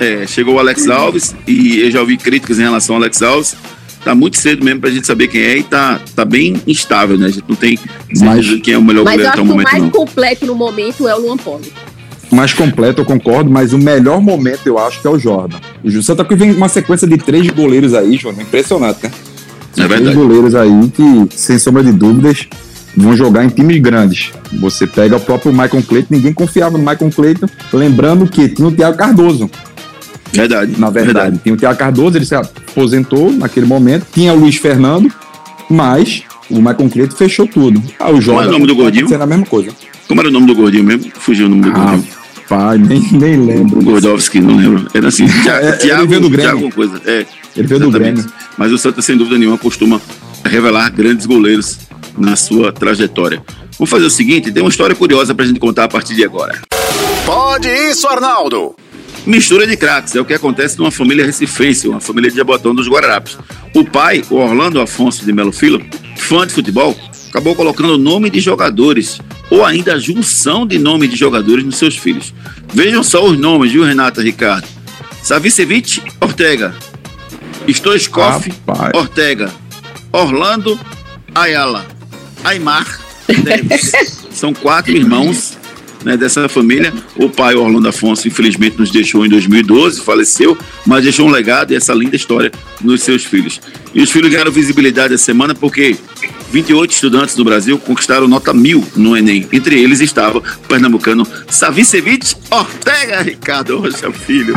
[0.01, 3.55] É, chegou o Alex Alves e eu já ouvi críticas em relação ao Alex Alves.
[4.03, 7.27] Tá muito cedo mesmo pra gente saber quem é e tá, tá bem instável, né?
[7.27, 7.79] A gente não tem
[8.21, 9.83] Mas- de quem é o melhor Mas goleiro acho até o que o momento, mais
[9.83, 9.91] não.
[9.91, 11.73] completo no momento é o Luan Poli.
[12.31, 15.57] mais completo, eu concordo, mas o melhor momento eu acho que é o Jordan.
[15.85, 19.11] O Ju- Santa Cruz vem uma sequência de três goleiros aí, João, impressionante, né?
[19.77, 20.17] É Três verdade.
[20.17, 22.47] goleiros aí que, sem sombra de dúvidas,
[22.97, 24.31] vão jogar em times grandes.
[24.61, 28.73] Você pega o próprio Michael Clayton, ninguém confiava no Michael Clayton, lembrando que tinha o
[28.73, 29.51] Thiago Cardoso,
[30.33, 30.75] Verdade.
[30.79, 31.39] na verdade.
[31.43, 35.11] Tinha o Thiago Cardoso, ele se aposentou naquele momento, tinha o Luiz Fernando,
[35.69, 37.83] mas o Michael Clayton fechou tudo.
[37.99, 39.09] Ah, o Jordan é o nome do gordinho?
[39.09, 39.71] Sendo a mesma coisa.
[40.07, 41.11] Como era o nome do gordinho mesmo?
[41.19, 42.05] Fugiu o nome do Ah, gordinho.
[42.49, 43.83] pai, nem, nem lembro.
[43.83, 44.87] Gordowski, não lembro.
[44.95, 46.31] Era assim, Thiago, É, Thiago.
[46.31, 47.01] Thiago coisa.
[47.07, 47.25] É,
[47.57, 47.91] Ele veio do.
[47.91, 48.25] Grêmio.
[48.57, 50.01] Mas o Santa, sem dúvida nenhuma, costuma
[50.45, 51.79] revelar grandes goleiros
[52.17, 53.43] na sua trajetória.
[53.79, 56.61] Vou fazer o seguinte, tem uma história curiosa pra gente contar a partir de agora.
[57.25, 58.75] Pode isso, Arnaldo.
[59.27, 62.87] Mistura de craques, é o que acontece numa família recifense, uma família de Jabotão dos
[62.87, 63.39] Guararapes.
[63.75, 65.85] O pai, o Orlando Afonso de Melo Filho,
[66.17, 66.95] fã de futebol,
[67.31, 69.19] acabou colocando o nome de jogadores,
[69.51, 72.35] ou ainda a junção de nome de jogadores nos seus filhos.
[72.73, 74.69] Vejam só os nomes, viu, Renata Ricardo?
[75.23, 76.75] Savicevic Ortega,
[77.69, 78.47] Stoichkov.
[78.95, 79.53] Ortega,
[80.13, 80.79] Orlando
[81.35, 81.87] Ayala,
[82.45, 83.93] Aymar Neves.
[84.31, 85.57] São quatro irmãos
[86.05, 86.93] né, dessa família.
[87.17, 91.77] O pai, Orlando Afonso, infelizmente nos deixou em 2012, faleceu, mas deixou um legado e
[91.77, 93.61] essa linda história nos seus filhos.
[93.95, 95.97] E os filhos ganharam visibilidade essa semana porque
[96.55, 99.45] 28 estudantes do Brasil conquistaram nota mil no Enem.
[99.53, 104.55] Entre eles estava o pernambucano Savicevic Ortega Ricardo Rocha Filho.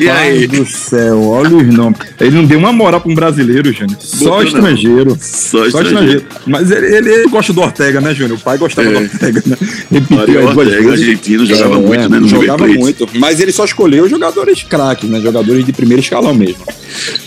[0.00, 0.46] E aí?
[0.46, 1.98] Rapaz do céu, olha os nomes.
[2.18, 3.98] Ele não deu uma moral para um brasileiro, Júnior.
[4.00, 4.44] Só Botou não.
[4.46, 5.18] estrangeiro.
[5.20, 5.96] Só Só estrangeiro.
[6.22, 6.24] estrangeiro.
[6.46, 8.38] Mas ele, ele- ele gosta do Ortega, né, Júnior?
[8.38, 8.92] O pai gostava É.
[8.92, 9.56] do Ortega, né?
[9.90, 13.06] Repetiu duas Ortega, argentino, jogava muito, né, no Jogava muito.
[13.16, 15.20] Mas ele só escolheu jogadores craques, né?
[15.20, 16.56] Jogadores de primeiro escalão mesmo.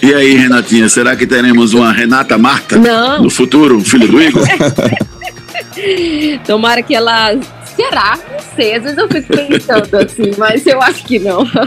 [0.01, 3.23] E aí, Renatinha, será que teremos uma Renata Marta Não.
[3.23, 4.43] no futuro, filho do Igor?
[6.45, 7.31] Tomara que ela.
[7.75, 8.17] Será?
[8.31, 8.75] Não sei.
[8.75, 11.45] Às vezes eu fico pensando assim, mas eu acho que não.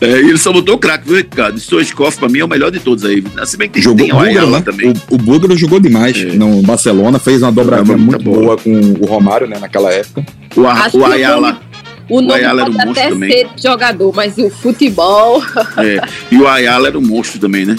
[0.00, 1.58] É, ele só botou o craque, viu, Ricardo?
[1.58, 3.22] Stoichkov, pra mim, é o melhor de todos aí.
[3.44, 4.64] Se bem que tem, Jogou tem o Búlgaro, Ayala né?
[4.64, 4.90] também.
[5.10, 6.24] O, o Búlgaro jogou demais É.
[6.36, 8.38] no Barcelona, fez uma dobradinha muito bola.
[8.40, 10.24] boa com o Romário, né, naquela época.
[10.56, 11.60] O, Acho o o Ayala.
[12.08, 13.30] O nome Ayala era um pode monstro até também.
[13.32, 15.42] ser jogador, mas o futebol.
[15.78, 16.00] É,
[16.30, 17.76] e o Ayala era um monstro também, né?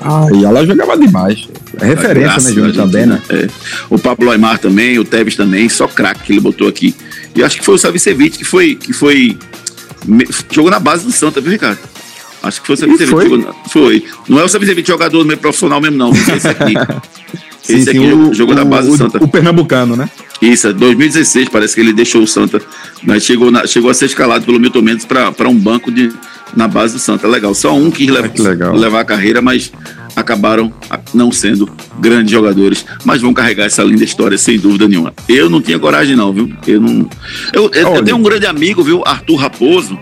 [0.00, 1.48] Ah, e ela jogava demais.
[1.80, 3.20] É referência, Graça né, Júnior, também, né?
[3.28, 3.48] É.
[3.90, 6.94] O Pablo Aymar também, o Tevez também, só craque que ele botou aqui.
[7.34, 9.38] E acho que foi o Savicevic que foi, que foi.
[10.50, 11.78] Jogou na base do Santa, viu, Ricardo?
[12.42, 13.10] Acho que foi o Savicevic.
[13.10, 13.28] foi?
[13.28, 14.04] jogou Foi.
[14.28, 16.12] Não é o Savicevic jogador meio profissional mesmo, não.
[16.12, 16.74] Esse aqui.
[17.68, 19.22] Esse aqui jogou- jogou na base do Santa.
[19.22, 20.08] o pernambucano, né?
[20.40, 22.60] Isso, é 2016, parece que ele deixou o Santa,
[23.02, 26.12] mas chegou, na- chegou a ser escalado pelo Milton Mendes para um banco de,
[26.56, 27.26] na base do Santa.
[27.26, 27.54] Legal.
[27.54, 28.10] Só um Ah, que
[28.42, 28.74] legal.
[28.74, 29.72] levar a carreira, mas
[30.16, 30.72] acabaram
[31.14, 31.68] não sendo
[32.00, 35.12] grandes jogadores, mas vão carregar essa linda história sem dúvida nenhuma.
[35.28, 36.52] Eu não tinha coragem, não, viu?
[36.66, 37.08] Eu não.
[37.52, 39.02] Eu, eu- eu tenho um grande amigo, viu?
[39.06, 39.98] Arthur Raposo.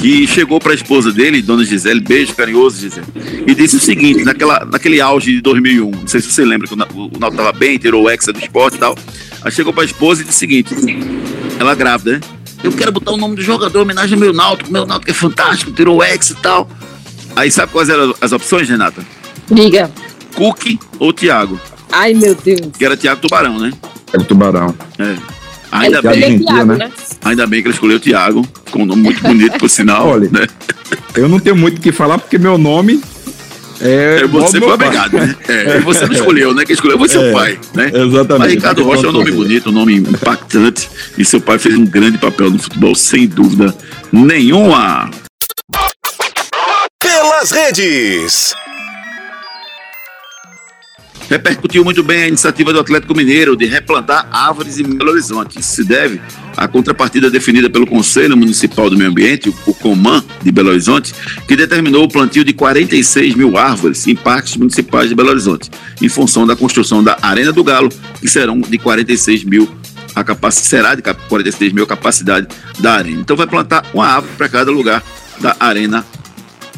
[0.00, 3.06] Que chegou para a esposa dele, dona Gisele, beijo carinhoso, Gisele,
[3.46, 6.74] e disse o seguinte: naquela, naquele auge de 2001, não sei se você lembra que
[6.74, 8.96] o Na- o Náutico estava bem, tirou o Hexa do esporte e tal.
[9.42, 10.74] Aí chegou para a esposa e disse o seguinte:
[11.58, 12.20] ela grávida, né?
[12.62, 15.14] Eu quero botar o nome do jogador em homenagem ao meu Náutico, meu Náutico é
[15.14, 16.68] fantástico, tirou o Hexa e tal.
[17.34, 19.04] Aí sabe quais eram as opções, Renata?
[19.50, 19.90] Diga.
[20.36, 21.60] Cook ou Thiago?
[21.90, 22.60] Ai, meu Deus.
[22.78, 23.72] Que era Thiago Tubarão, né?
[24.12, 24.74] É o Tubarão.
[24.98, 25.16] É.
[25.72, 26.38] Ainda bem.
[26.38, 26.76] Thiago, né?
[26.76, 26.92] né?
[27.24, 30.06] Ainda bem que ele escolheu o Thiago, com um nome muito bonito, por sinal.
[30.06, 30.46] Olha, né?
[31.16, 33.00] Eu não tenho muito o que falar porque meu nome
[33.80, 34.20] é.
[34.22, 35.34] É, você foi obrigado, né?
[35.48, 36.64] É, e você não escolheu, né?
[36.64, 37.86] Quem escolheu foi seu É, pai, né?
[37.92, 38.38] Exatamente.
[38.38, 40.88] Mas Ricardo Rocha é um nome bonito, um nome impactante.
[41.18, 43.74] E seu pai fez um grande papel no futebol, sem dúvida
[44.12, 45.10] nenhuma.
[47.00, 48.54] Pelas redes.
[51.32, 55.58] Repercutiu muito bem a iniciativa do Atlético Mineiro de replantar árvores em Belo Horizonte.
[55.58, 56.20] Isso se deve
[56.54, 61.14] à contrapartida definida pelo Conselho Municipal do Meio Ambiente, o COMAN de Belo Horizonte,
[61.48, 65.70] que determinou o plantio de 46 mil árvores em parques municipais de Belo Horizonte,
[66.02, 67.88] em função da construção da Arena do Galo,
[68.20, 69.66] que serão de 46 mil
[70.14, 72.46] a capacidade será de 46 mil a capacidade
[72.78, 73.22] da arena.
[73.22, 75.02] Então vai plantar uma árvore para cada lugar
[75.40, 76.04] da arena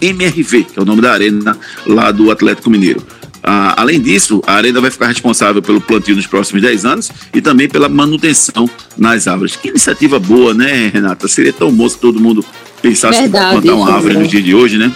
[0.01, 3.05] MRV, que é o nome da arena lá do Atlético Mineiro.
[3.47, 7.43] Ah, além disso, a arena vai ficar responsável pelo plantio nos próximos 10 anos e
[7.43, 9.55] também pela manutenção nas árvores.
[9.55, 11.29] Que iniciativa boa, né, Renata?
[11.29, 12.43] Seria tão bom se todo mundo
[12.81, 14.19] pensasse Verdade, em plantar uma árvore é.
[14.19, 14.91] no dia de hoje, né?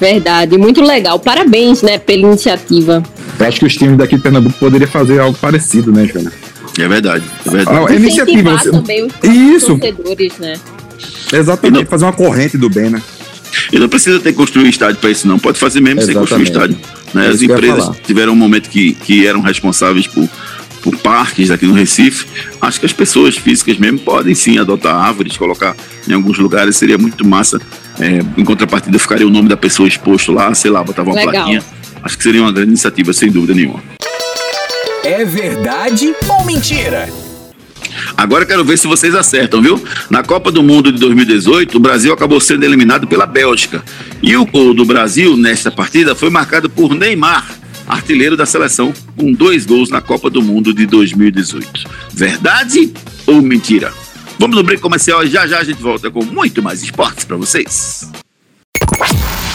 [0.00, 1.18] Verdade, muito legal.
[1.20, 3.02] Parabéns, né, pela iniciativa.
[3.38, 6.32] Eu acho que os times daqui de Pernambuco poderiam fazer algo parecido, né, Júnior?
[6.78, 7.86] É verdade, é verdade.
[7.88, 8.58] Ah, é iniciativa.
[8.58, 8.70] Você...
[8.70, 9.78] também os Isso.
[9.78, 10.54] torcedores, né?
[11.32, 13.02] Exatamente, fazer uma corrente do bem, né?
[13.70, 15.38] E não precisa ter que construir estádio para isso, não.
[15.38, 16.80] Pode fazer mesmo sem construir Exatamente.
[16.80, 17.01] estádio.
[17.14, 17.26] Né?
[17.26, 20.28] É As ia empresas tiveram um momento que, que eram responsáveis por,
[20.82, 22.26] por parques aqui no Recife.
[22.60, 25.76] Acho que as pessoas físicas mesmo podem sim adotar árvores, colocar
[26.08, 27.60] em alguns lugares, seria muito massa.
[27.98, 31.32] É, em contrapartida, ficaria o nome da pessoa exposto lá, sei lá, botava uma Legal.
[31.32, 31.62] plaquinha.
[32.02, 33.82] Acho que seria uma grande iniciativa, sem dúvida nenhuma.
[35.04, 37.08] É verdade ou mentira?
[38.16, 39.82] Agora quero ver se vocês acertam, viu?
[40.10, 43.82] Na Copa do Mundo de 2018, o Brasil acabou sendo eliminado pela Bélgica.
[44.22, 47.46] E o gol do Brasil nesta partida foi marcado por Neymar,
[47.86, 51.88] artilheiro da seleção, com dois gols na Copa do Mundo de 2018.
[52.12, 52.92] Verdade
[53.26, 53.92] ou mentira?
[54.38, 57.36] Vamos no break comercial e já já a gente volta com muito mais esportes para
[57.36, 58.10] vocês.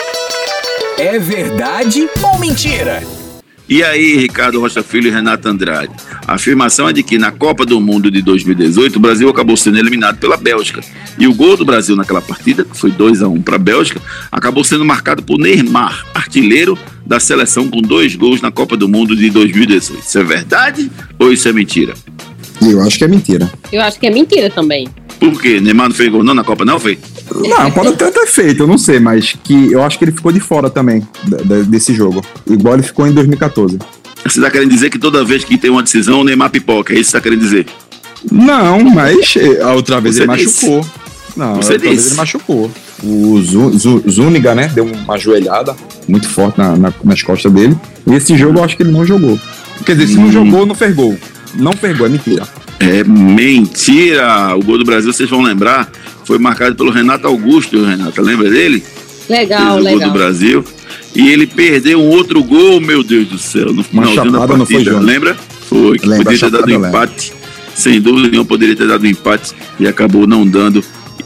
[0.97, 3.04] É verdade ou mentira?
[3.71, 5.93] E aí, Ricardo Rocha Filho e Renato Andrade?
[6.27, 9.79] A afirmação é de que na Copa do Mundo de 2018 o Brasil acabou sendo
[9.79, 10.81] eliminado pela Bélgica.
[11.17, 14.01] E o gol do Brasil naquela partida, que foi 2 a 1 para a Bélgica,
[14.29, 19.15] acabou sendo marcado por Neymar, artilheiro da seleção com dois gols na Copa do Mundo
[19.15, 19.99] de 2018.
[20.05, 21.93] Isso é verdade ou isso é mentira?
[22.62, 23.49] Eu acho que é mentira.
[23.71, 24.89] Eu acho que é mentira também.
[25.17, 25.62] Por quê?
[25.62, 26.99] Neymar não fez gol não na Copa não, foi?
[27.36, 30.32] Não, pode até ter feito, eu não sei, mas que eu acho que ele ficou
[30.32, 31.06] de fora também
[31.67, 32.22] desse jogo.
[32.50, 33.78] Igual ele ficou em 2014.
[34.26, 36.96] Você está querendo dizer que toda vez que tem uma decisão o Neymar pipoca, é
[37.00, 37.65] isso que você está querendo dizer?
[38.32, 40.65] Não, mas eh, a outra vez Você ele disse.
[40.70, 40.91] machucou.
[41.36, 42.10] Não, Você a outra vez disse.
[42.10, 42.72] ele machucou.
[43.04, 45.76] O Zu- Zu- Zúñiga, né, deu uma joelhada
[46.08, 47.76] muito forte na- na- nas costas dele.
[48.06, 49.39] E esse jogo eu acho que ele não jogou.
[49.86, 50.32] Quer dizer, se não Hum.
[50.32, 51.17] jogou, não fez gol.
[51.56, 52.48] Não fez gol, é mentira.
[52.80, 54.56] É mentira!
[54.56, 55.91] O gol do Brasil, vocês vão lembrar,
[56.25, 58.84] foi marcado pelo Renato Augusto, Renata, lembra dele?
[59.29, 60.10] Legal, Fez o gol legal.
[60.10, 60.65] do Brasil.
[61.15, 64.65] E ele perdeu um outro gol, meu Deus do céu, no finalzinho da chapada, não
[64.65, 64.99] foi, partida.
[64.99, 65.36] Lembra?
[65.67, 67.34] Foi, que Lembra, poderia ter dado um empate.
[67.75, 70.84] Sem dúvida nenhuma, poderia ter dado um empate e acabou não dando.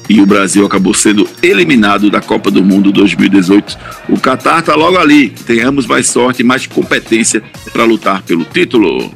[0.07, 3.77] E o Brasil acabou sendo eliminado da Copa do Mundo 2018.
[4.09, 5.29] O Catar tá logo ali.
[5.29, 7.41] Tenhamos mais sorte e mais competência
[7.73, 9.11] para lutar pelo título.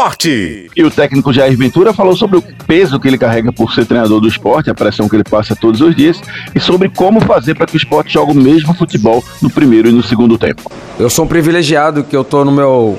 [0.00, 0.70] Esporte.
[0.74, 4.18] E o técnico Jair Ventura falou sobre o peso que ele carrega por ser treinador
[4.18, 6.18] do esporte, a pressão que ele passa todos os dias,
[6.54, 9.92] e sobre como fazer para que o esporte jogue o mesmo futebol no primeiro e
[9.92, 10.72] no segundo tempo.
[10.98, 12.98] Eu sou um privilegiado que eu tô no meu,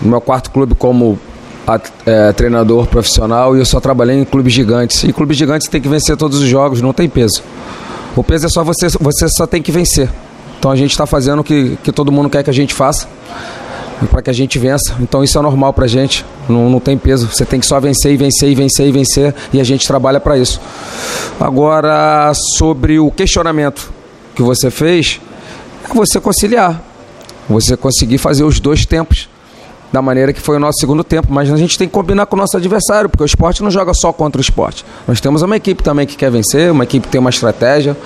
[0.00, 1.18] no meu quarto clube como
[1.66, 5.04] at- é, treinador profissional e eu só trabalhei em clubes gigantes.
[5.04, 7.42] E clubes gigantes tem que vencer todos os jogos, não tem peso.
[8.16, 10.08] O peso é só você, você só tem que vencer.
[10.58, 13.06] Então a gente está fazendo o que, que todo mundo quer que a gente faça
[14.10, 14.96] para que a gente vença.
[15.00, 17.28] Então isso é normal pra gente, não, não tem peso.
[17.28, 20.20] Você tem que só vencer e vencer e vencer e vencer e a gente trabalha
[20.20, 20.60] para isso.
[21.40, 23.92] Agora, sobre o questionamento
[24.34, 25.20] que você fez,
[25.84, 26.82] é você conciliar.
[27.48, 29.28] Você conseguir fazer os dois tempos
[29.94, 32.34] da maneira que foi o nosso segundo tempo, mas a gente tem que combinar com
[32.34, 34.84] o nosso adversário, porque o esporte não joga só contra o esporte.
[35.06, 37.96] Nós temos uma equipe também que quer vencer, uma equipe que tem uma estratégia,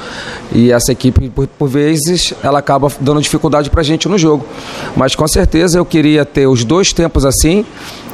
[0.53, 4.45] e essa equipe, por, por vezes, ela acaba dando dificuldade pra gente no jogo.
[4.95, 7.65] Mas com certeza eu queria ter os dois tempos assim,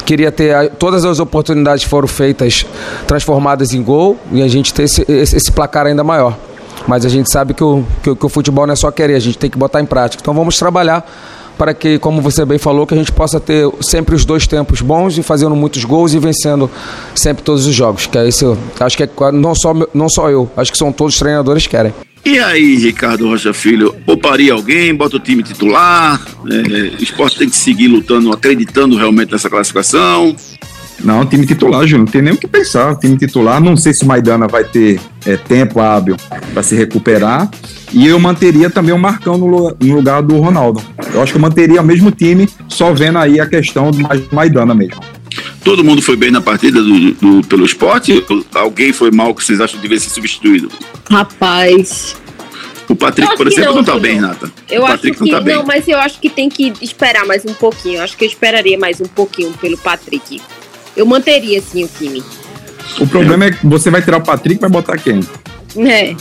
[0.06, 2.64] queria ter a- todas as oportunidades foram feitas
[3.08, 6.36] transformadas em gol, e a gente ter esse, esse, esse placar ainda maior.
[6.86, 9.20] Mas a gente sabe que o, que, que o futebol não é só querer, a
[9.20, 10.20] gente tem que botar em prática.
[10.22, 11.04] Então vamos trabalhar
[11.56, 14.80] para que, como você bem falou, que a gente possa ter sempre os dois tempos
[14.80, 16.70] bons e fazendo muitos gols e vencendo
[17.14, 18.06] sempre todos os jogos.
[18.06, 21.14] Que é isso, acho que é, não, só, não só eu, acho que são todos
[21.14, 21.92] os treinadores que querem.
[22.24, 27.50] E aí, Ricardo Rocha Filho, pouparia alguém, bota o time titular, é, o esporte tem
[27.50, 30.34] que seguir lutando, acreditando realmente nessa classificação.
[31.00, 32.96] Não, time titular, Júnior, não tem nem o que pensar.
[32.96, 36.16] Time titular, não sei se o Maidana vai ter é, tempo hábil
[36.52, 37.50] para se recuperar.
[37.96, 40.82] E eu manteria também o Marcão no, lu- no lugar do Ronaldo.
[41.12, 44.10] Eu acho que eu manteria o mesmo time, só vendo aí a questão do Ma-
[44.32, 45.00] Maidana mesmo.
[45.62, 48.24] Todo mundo foi bem na partida do, do- pelo esporte?
[48.52, 50.68] Alguém foi mal que vocês acham que devia ser substituído?
[51.08, 52.16] Rapaz,
[52.88, 54.50] O Patrick, por exemplo, não, não, tá bem, Nata.
[54.68, 55.24] eu o acho Patrick que.
[55.24, 55.54] não tá bem.
[55.56, 57.98] Não, mas eu acho que tem que esperar mais um pouquinho.
[57.98, 60.42] Eu acho que eu esperaria mais um pouquinho pelo Patrick.
[60.96, 62.22] Eu manteria, sim, o time.
[63.00, 65.20] O problema é que você vai tirar o Patrick vai botar quem?
[65.78, 66.14] É.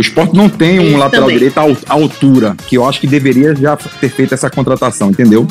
[0.00, 1.36] O esporte não tem um Isso lateral também.
[1.36, 5.10] direito à al- à altura, que eu acho que deveria já ter feito essa contratação,
[5.10, 5.46] entendeu?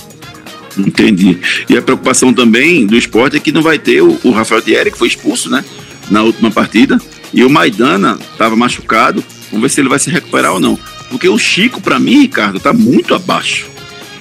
[0.75, 1.37] Entendi.
[1.69, 4.89] E a preocupação também do esporte é que não vai ter o, o Rafael Thierry,
[4.91, 5.63] que foi expulso, né?
[6.09, 6.97] Na última partida.
[7.31, 9.23] E o Maidana estava machucado.
[9.51, 10.79] Vamos ver se ele vai se recuperar ou não.
[11.11, 13.67] Porque o Chico, para mim, Ricardo, tá muito abaixo.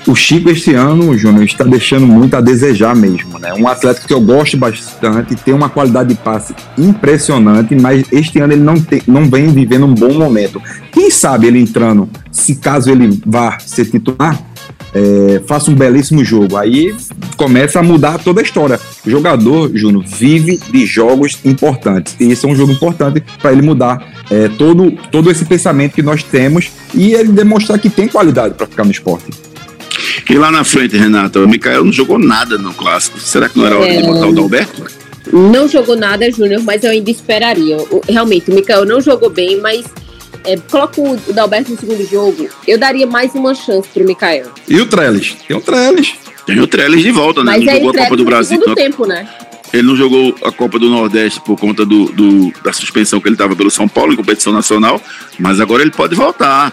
[0.09, 3.53] O Chico, esse ano, Júnior, está deixando muito a desejar mesmo, né?
[3.53, 8.55] Um atleta que eu gosto bastante, tem uma qualidade de passe impressionante, mas este ano
[8.55, 10.63] ele não, tem, não vem vivendo um bom momento.
[10.91, 14.43] Quem sabe ele entrando, se caso ele vá ser titular,
[14.95, 16.57] é, faça um belíssimo jogo.
[16.57, 16.97] Aí
[17.37, 18.81] começa a mudar toda a história.
[19.05, 22.17] O jogador, Júnior, vive de jogos importantes.
[22.19, 26.03] E esse é um jogo importante para ele mudar é, todo, todo esse pensamento que
[26.03, 29.48] nós temos e ele demonstrar que tem qualidade para ficar no esporte.
[30.29, 33.19] E lá na frente, Renata, o Mikael não jogou nada no clássico.
[33.21, 34.03] Será que não era hora de É.
[34.03, 34.85] botar o Dalberto?
[35.33, 37.77] Não jogou nada, Júnior, mas eu ainda esperaria.
[38.09, 39.85] Realmente, o Mikael não jogou bem, mas
[40.45, 44.47] é, coloca o Dalberto no segundo jogo, eu daria mais uma chance pro Mikael.
[44.69, 45.37] E o Trellis?
[45.47, 46.15] Tem o Trellis.
[46.47, 47.53] Tem o Trellis de volta, né?
[47.53, 48.59] Mas não aí jogou a Copa do Brasil.
[48.59, 49.29] segundo tempo, né?
[49.71, 53.35] Ele não jogou a Copa do Nordeste por conta do, do- da suspensão que ele
[53.35, 54.99] estava pelo São Paulo em competição nacional,
[55.39, 56.73] mas agora ele pode voltar.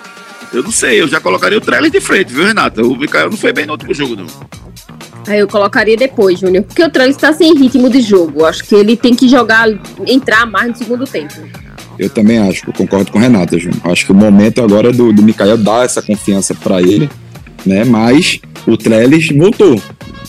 [0.55, 2.81] Eu não sei, eu já colocaria o Trellis de frente, viu, Renata?
[2.81, 4.25] O Mikael não foi bem no último jogo, não.
[5.27, 8.45] Aí eu colocaria depois, Júnior, porque o Trellis tá sem ritmo de jogo.
[8.45, 9.67] Acho que ele tem que jogar,
[10.07, 11.33] entrar mais no segundo tempo.
[11.99, 13.81] Eu também acho, eu concordo com o Renata, Júnior.
[13.83, 17.09] Acho que o momento agora do, do Mikael dar essa confiança para ele,
[17.65, 17.83] né?
[17.83, 19.81] Mas o Trellis voltou.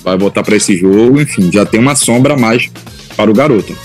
[0.03, 2.69] Vai voltar para esse jogo, enfim, já tem uma sombra a mais
[3.17, 3.77] para o garoto.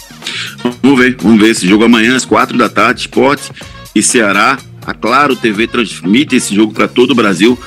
[0.82, 3.52] Vamos ver, vamos ver esse jogo amanhã às quatro da tarde, Esporte
[3.94, 4.58] e Ceará.
[4.86, 7.58] A Claro TV transmite esse jogo para todo o Brasil.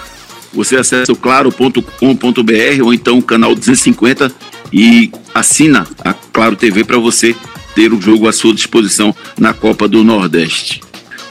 [0.53, 4.33] Você acessa o claro.com.br ou então o canal 250
[4.73, 7.35] e assina a Claro TV para você
[7.75, 10.81] ter o jogo à sua disposição na Copa do Nordeste.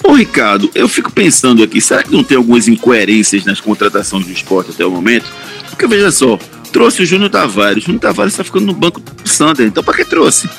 [0.03, 4.33] Ô Ricardo, eu fico pensando aqui, será que não tem algumas incoerências nas contratações do
[4.33, 5.25] esporte até o momento?
[5.69, 6.37] Porque veja só,
[6.73, 9.93] trouxe o Júnior Tavares, o Júnior Tavares está ficando no banco do Sander, então para
[9.93, 10.49] que trouxe?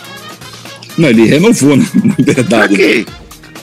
[0.96, 2.48] Não, ele renovou, na na verdade.
[2.48, 3.06] Pra quê?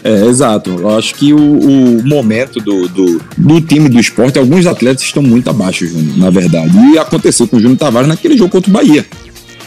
[0.03, 0.71] É, exato.
[0.71, 5.21] Eu acho que o, o momento do, do, do time do esporte, alguns atletas estão
[5.21, 6.71] muito abaixo, Júnior, na verdade.
[6.91, 9.05] E aconteceu com o Júnior Tavares naquele jogo contra o Bahia.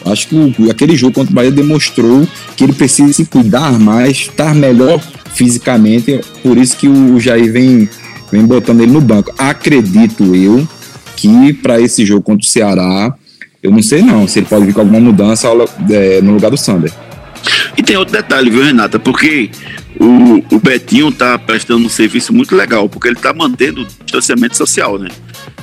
[0.07, 4.11] Acho que o- aquele jogo contra o Bahia demonstrou que ele precisa se cuidar mais,
[4.18, 5.01] estar melhor
[5.35, 6.20] fisicamente.
[6.42, 7.88] Por isso que o Jair vem,
[8.33, 9.33] vem botando ele no banco.
[9.38, 10.66] Acredito eu
[11.16, 13.14] que para esse jogo contra o Ceará,
[13.62, 15.49] eu não sei não se ele pode vir com alguma mudança
[15.90, 16.92] é, no lugar do Sander.
[17.77, 18.99] E tem outro detalhe, viu, Renata?
[18.99, 19.51] Porque
[19.99, 24.57] o, o Betinho tá prestando um serviço muito legal, porque ele tá mantendo o distanciamento
[24.57, 25.09] social, né?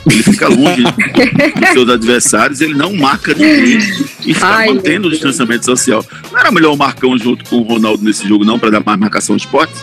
[0.10, 3.80] Ele fica longe dos seus adversários, ele não marca ninguém
[4.26, 6.04] e está Ai, mantendo o distanciamento social.
[6.32, 9.00] Não era melhor o Marcão junto com o Ronaldo nesse jogo, não, para dar mais
[9.00, 9.74] marcação de esporte?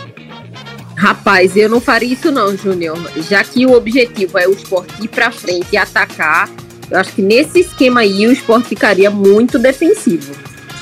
[0.97, 2.99] Rapaz, eu não faria isso não, Júnior.
[3.29, 6.49] Já que o objetivo é o esporte ir pra frente e atacar,
[6.91, 10.35] eu acho que nesse esquema aí o esporte ficaria muito defensivo.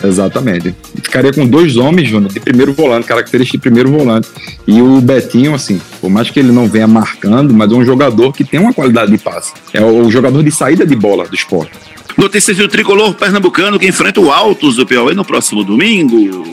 [0.03, 0.75] Exatamente.
[1.01, 4.27] Ficaria com dois homens, Júnior, de primeiro volante, característica de primeiro volante.
[4.65, 8.33] E o Betinho, assim, por mais que ele não venha marcando, mas é um jogador
[8.33, 9.53] que tem uma qualidade de passe.
[9.73, 11.71] É o jogador de saída de bola do esporte.
[12.17, 16.43] Notícias do tricolor pernambucano que enfrenta o Altos do Piauí no próximo domingo.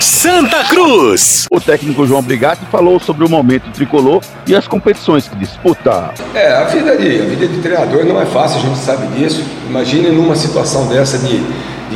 [0.00, 1.46] Santa Cruz.
[1.50, 6.14] O técnico João Brigatti falou sobre o momento tricolor e as competições que disputa.
[6.34, 9.44] É, a vida, de, a vida de treinador não é fácil, a gente sabe disso.
[9.68, 11.42] Imagine numa situação dessa de,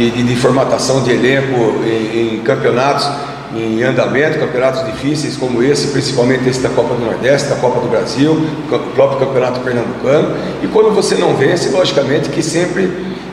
[0.00, 3.08] de, de- de formatação de elenco em, em campeonatos
[3.54, 7.88] em andamento, campeonatos difíceis como esse, principalmente esse da Copa do Nordeste, da Copa do
[7.88, 8.30] Brasil,
[8.70, 10.36] o próprio Campeonato Pernambucano.
[10.62, 12.88] E quando você não vence, logicamente que sempre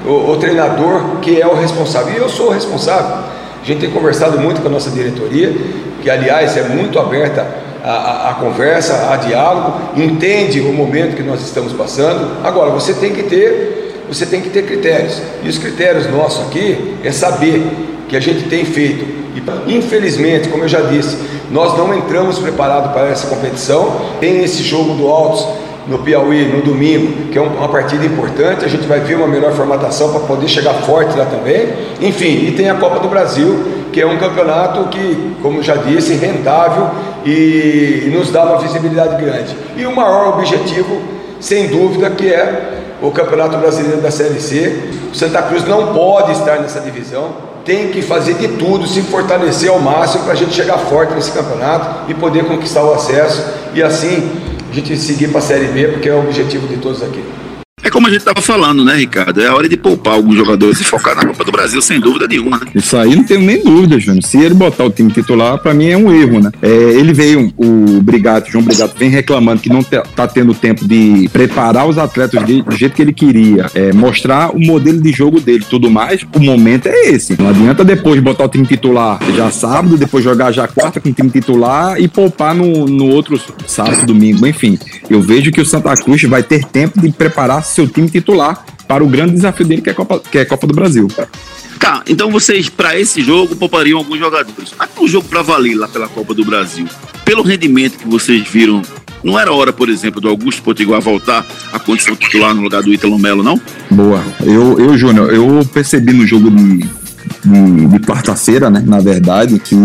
[0.08, 2.15] o, o treinador que é o responsável.
[2.15, 3.15] E eu sou o responsável.
[3.62, 5.53] A gente tem conversado muito com a nossa diretoria,
[6.01, 7.45] que aliás é muito aberta
[7.84, 12.43] a, a- a conversa, a diálogo, entende o momento que nós estamos passando.
[12.43, 15.22] Agora, você tem que ter, você tem que ter critérios.
[15.43, 17.63] E os critérios nossos aqui é saber
[18.08, 19.06] que a gente tem feito.
[19.67, 21.17] E infelizmente, como eu já disse,
[21.52, 23.96] nós não entramos preparados para essa competição.
[24.20, 25.46] Tem esse jogo do Altos
[25.88, 28.65] no Piauí no domingo, que é um- uma partida importante.
[28.65, 31.70] A gente vai ver uma melhor formatação para poder chegar forte lá também.
[32.02, 36.13] Enfim, e tem a Copa do Brasil, que é um campeonato que, como já disse,
[36.15, 36.89] rentável
[37.26, 39.56] e, e nos dá uma visibilidade grande.
[39.78, 41.02] E o maior objetivo,
[41.39, 44.90] sem dúvida, que é o Campeonato Brasileiro da Série C.
[45.12, 47.48] O Santa Cruz não pode estar nessa divisão.
[47.64, 51.32] Tem que fazer de tudo, se fortalecer ao máximo para a gente chegar forte nesse
[51.32, 54.32] campeonato e poder conquistar o acesso e assim
[54.70, 57.24] a gente seguir para a Série B, porque é o objetivo de todos aqui.
[57.88, 59.41] É como a gente estava falando, né, Ricardo?
[59.41, 62.28] É a hora de poupar alguns jogadores e focar na Copa do Brasil, sem dúvida
[62.28, 62.65] nenhuma, né?
[62.76, 64.21] Isso aí não tenho nem dúvida, Júnior.
[64.26, 66.52] Se ele botar o time titular, pra mim é um erro, né?
[66.62, 71.30] É, ele veio, o Brigato, João Brigato, vem reclamando que não tá tendo tempo de
[71.32, 75.39] preparar os atletas de- do jeito que ele queria, é, mostrar o modelo de jogo
[75.39, 76.23] dele tudo mais.
[76.36, 77.41] O momento é esse.
[77.41, 81.13] Não adianta depois botar o time titular já sábado, depois jogar já quarta com o
[81.13, 84.78] time titular e poupar no, no outro sábado, domingo, enfim.
[85.09, 89.03] Eu vejo que o Santa Cruz vai ter tempo de preparar seu time titular para
[89.03, 91.07] o grande desafio dele, que é a Copa, que é Copa do Brasil.
[91.80, 94.73] Tá, então vocês, para esse jogo, poupariam alguns jogadores.
[94.78, 96.88] Mas o jogo para valer lá pela Copa do Brasil,
[97.23, 98.82] pelo rendimento que vocês viram,
[99.23, 102.91] não era hora, por exemplo, do Augusto Potiguar voltar à condição titular no lugar do
[102.91, 103.61] Ítalo Melo, não?
[103.91, 104.23] Boa.
[104.43, 106.84] Eu, eu Júnior, eu percebi no jogo de,
[107.48, 109.76] de, de quarta-feira, né, na verdade, que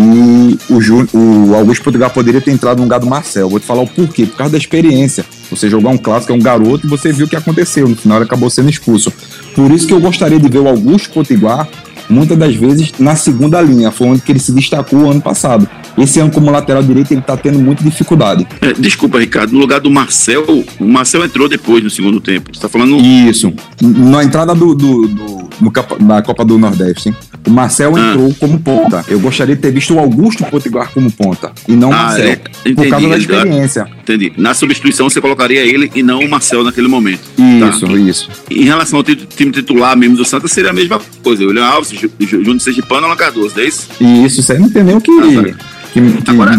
[0.68, 3.48] o, Jú- o Augusto Portugal poderia ter entrado no lugar do Marcel.
[3.48, 4.26] Vou te falar o porquê.
[4.26, 5.24] Por causa da experiência.
[5.50, 7.88] Você jogar um clássico, é um garoto, e você viu o que aconteceu.
[7.88, 9.12] No final, ele acabou sendo expulso.
[9.54, 11.68] Por isso que eu gostaria de ver o Augusto Potiguar
[12.08, 13.90] muitas das vezes na segunda linha.
[13.90, 15.68] Foi onde que ele se destacou ano passado.
[15.96, 18.46] Esse ano, como lateral direito, ele está tendo muita dificuldade.
[18.62, 20.44] É, desculpa, Ricardo, no lugar do Marcel,
[20.80, 22.50] o Marcel entrou depois no segundo tempo.
[22.50, 22.96] Você está falando.
[22.96, 23.52] Isso.
[23.80, 27.16] Na entrada do, do, do no, na Copa do Nordeste, hein?
[27.46, 28.10] o Marcel ah.
[28.10, 29.04] entrou como ponta.
[29.08, 32.26] Eu gostaria de ter visto o Augusto Potiguar como ponta e não o ah, Marcel.
[32.26, 33.88] É, entendi, por causa da experiência.
[34.02, 34.32] Entendi.
[34.36, 37.22] Na substituição, você colocaria ele e não o Marcel naquele momento.
[37.38, 37.92] Isso, tá?
[37.94, 38.28] isso.
[38.50, 41.44] Em relação ao time titular mesmo do Santa, seria a mesma coisa.
[41.44, 43.88] William Alves, Júnior Sergipano, Alan Cardoso, é isso?
[44.00, 45.10] Isso, isso aí não tem nem o que.
[45.10, 46.52] Ah, que, que Agora,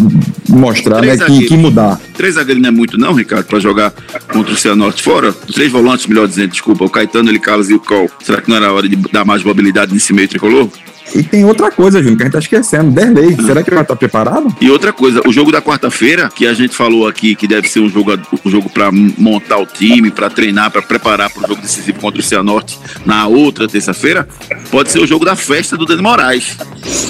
[0.50, 1.18] mostrar, né?
[1.18, 2.00] Que, que, mudar.
[2.14, 3.92] Três zagueiros não é muito, não, Ricardo, para jogar
[4.32, 5.34] contra o Cianorte fora?
[5.34, 8.10] Três volantes, melhor dizendo, desculpa, o Caetano, ele Carlos e o Col.
[8.22, 10.70] Será que não era hora de dar mais mobilidade nesse meio tricolor?
[11.16, 12.92] E tem outra coisa, Júnior, que a gente tá esquecendo.
[12.92, 13.36] Derlei.
[13.36, 14.56] Será que ele vai estar tá preparado?
[14.60, 17.82] E outra coisa, o jogo da quarta-feira, que a gente falou aqui que deve ser
[17.82, 18.12] um jogo,
[18.44, 22.20] um jogo para montar o time, para treinar, para preparar para o jogo decisivo contra
[22.20, 24.28] o Cianorte na outra terça-feira,
[24.74, 26.58] pode ser o jogo da festa do Dani Moraes,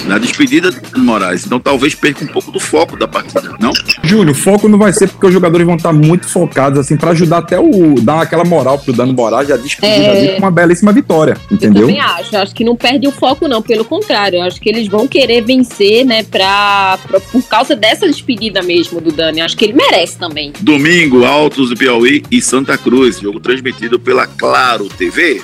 [0.04, 1.46] na despedida do Dani Moraes.
[1.46, 3.72] Então talvez perca um pouco do foco da partida, não?
[4.02, 7.12] Júnior, o foco não vai ser porque os jogadores vão estar muito focados, assim, para
[7.12, 7.94] ajudar até o.
[8.02, 10.32] dar aquela moral pro Dani Moraes já despedida é...
[10.32, 11.88] com uma belíssima vitória, entendeu?
[11.88, 12.36] Eu também acho.
[12.36, 13.62] Acho que não perde o foco, não.
[13.62, 18.62] Pelo contrário, acho que eles vão querer vencer, né, pra, pra, por causa dessa despedida
[18.62, 19.40] mesmo do Dani.
[19.40, 20.52] Acho que ele merece também.
[20.60, 25.40] Domingo, Altos do Piauí e Santa Cruz, jogo transmitido pela Claro TV.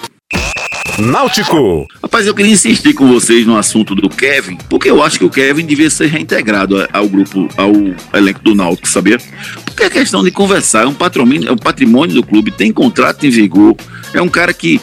[1.01, 1.86] Náutico.
[2.03, 5.30] Rapaz, eu queria insistir com vocês no assunto do Kevin, porque eu acho que o
[5.30, 7.72] Kevin devia ser reintegrado ao grupo, ao
[8.14, 9.18] elenco do Náutico, sabia?
[9.64, 13.24] Porque é questão de conversar, é um patrimônio, é um patrimônio do clube, tem contrato
[13.24, 13.74] em vigor,
[14.12, 14.80] é um cara que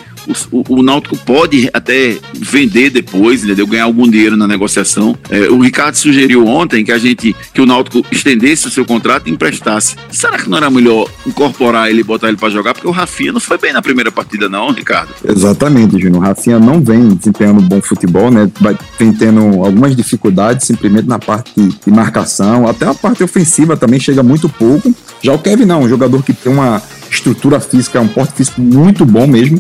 [0.51, 3.67] o, o, Náutico pode até vender depois, entendeu?
[3.67, 5.17] Ganhar algum dinheiro na negociação.
[5.29, 9.27] É, o Ricardo sugeriu ontem que a gente, que o Náutico estendesse o seu contrato
[9.27, 9.95] e emprestasse.
[10.11, 12.73] Será que não era melhor incorporar ele e botar ele para jogar?
[12.73, 15.09] Porque o Rafinha não foi bem na primeira partida, não, Ricardo.
[15.27, 16.21] Exatamente, Júnior.
[16.21, 18.49] O Rafinha não vem desempenhando bom futebol, né?
[18.99, 24.23] Vem tendo algumas dificuldades, simplesmente na parte de marcação, até a parte ofensiva também chega
[24.23, 24.93] muito pouco.
[25.21, 29.05] Já o Kevin não, um jogador que tem uma estrutura física, um porte físico muito
[29.05, 29.59] bom mesmo.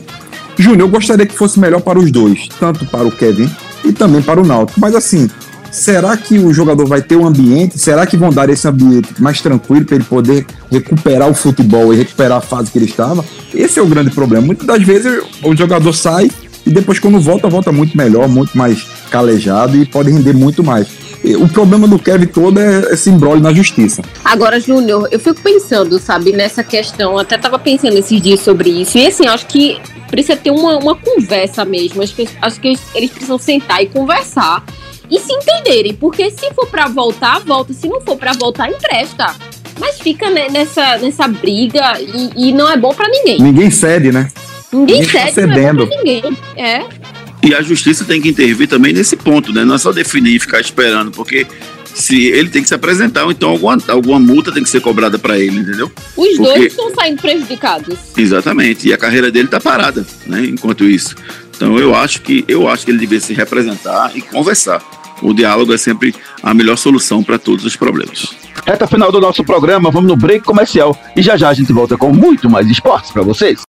[0.57, 3.49] Júnior, eu gostaria que fosse melhor para os dois, tanto para o Kevin
[3.85, 4.79] e também para o Náutico.
[4.79, 5.29] Mas assim,
[5.71, 7.77] será que o jogador vai ter um ambiente?
[7.77, 11.97] Será que vão dar esse ambiente mais tranquilo para ele poder recuperar o futebol e
[11.97, 13.23] recuperar a fase que ele estava?
[13.53, 14.45] Esse é o grande problema.
[14.45, 16.29] Muitas das vezes o jogador sai
[16.65, 20.87] e depois quando volta, volta muito melhor, muito mais calejado e pode render muito mais.
[21.39, 24.01] O problema do Kevin todo é esse embrolho na justiça.
[24.23, 28.97] Agora, Júnior, eu fico pensando, sabe, nessa questão, até tava pensando esses dias sobre isso,
[28.97, 32.01] e assim, acho que precisa ter uma, uma conversa mesmo.
[32.01, 34.63] Acho que, acho que eles precisam sentar e conversar
[35.09, 35.93] e se entenderem.
[35.93, 37.73] Porque se for para voltar, volta.
[37.73, 39.35] Se não for para voltar, empresta.
[39.79, 43.39] Mas fica nessa, nessa briga e, e não é bom para ninguém.
[43.39, 44.27] Ninguém cede, né?
[44.71, 45.55] Ninguém, ninguém cede, cedendo.
[45.55, 46.37] não é bom pra ninguém.
[46.55, 46.85] É.
[47.43, 49.63] E a justiça tem que intervir também nesse ponto, né?
[49.63, 51.45] Não é só definir e ficar esperando, porque
[51.97, 55.17] se ele tem que se apresentar, ou então alguma, alguma multa tem que ser cobrada
[55.17, 55.91] para ele, entendeu?
[56.15, 56.37] Os Porque...
[56.37, 57.97] dois estão saindo prejudicados.
[58.15, 58.87] Exatamente.
[58.87, 60.45] E a carreira dele tá parada, né?
[60.45, 61.15] Enquanto isso.
[61.55, 64.81] Então eu acho que eu acho que ele devia se representar e conversar.
[65.21, 66.13] O diálogo é sempre
[66.43, 68.27] a melhor solução para todos os problemas.
[68.65, 71.97] Reta final do nosso programa, vamos no break comercial e já já a gente volta
[71.97, 73.61] com muito mais esportes para vocês.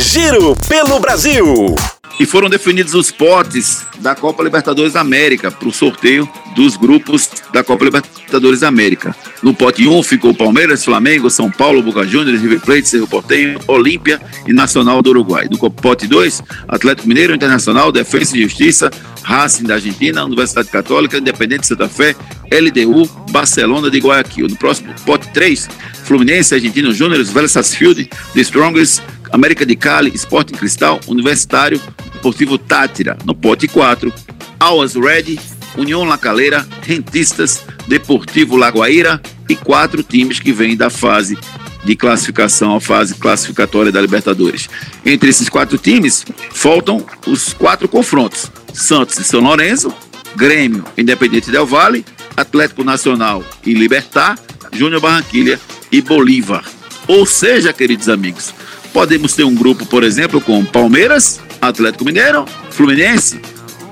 [0.00, 1.76] Giro pelo Brasil.
[2.18, 7.62] E foram definidos os potes da Copa Libertadores América para o sorteio dos grupos da
[7.62, 9.14] Copa Libertadores América.
[9.42, 14.20] No pote 1 ficou Palmeiras, Flamengo, São Paulo, Boca Juniors, River Plate, Cerro Porteño, Olímpia
[14.46, 15.48] e Nacional do Uruguai.
[15.50, 18.90] No pote 2, Atlético Mineiro Internacional, Defesa e Justiça,
[19.22, 22.14] Racing da Argentina, Universidade Católica, Independente de Santa Fé,
[22.50, 24.48] LDU, Barcelona de Guayaquil.
[24.48, 25.68] No próximo pote 3,
[26.04, 29.02] Fluminense, Argentino Júnior, Vélez Sarsfield, The Strongest,
[29.34, 31.82] América de Cali, Sporting Cristal, Universitário,
[32.12, 33.18] Deportivo Tátira.
[33.24, 34.14] No pote 4,
[34.60, 35.40] Alwas Red,
[35.76, 41.36] União La Calera, Rentistas, Deportivo Lagoaíra e quatro times que vêm da fase
[41.84, 44.68] de classificação, a fase classificatória da Libertadores.
[45.04, 49.92] Entre esses quatro times, faltam os quatro confrontos: Santos e São Lourenço,
[50.36, 52.04] Grêmio, Independente Del Vale,
[52.36, 54.38] Atlético Nacional e Libertar,
[54.72, 55.58] Júnior Barranquilha
[55.90, 56.64] e Bolívar.
[57.08, 58.54] Ou seja, queridos amigos,
[58.94, 63.40] podemos ter um grupo, por exemplo, com Palmeiras, Atlético Mineiro, Fluminense,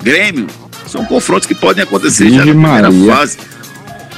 [0.01, 0.47] Grêmio.
[0.87, 3.17] São confrontos que podem acontecer já na primeira Maria.
[3.17, 3.39] fase.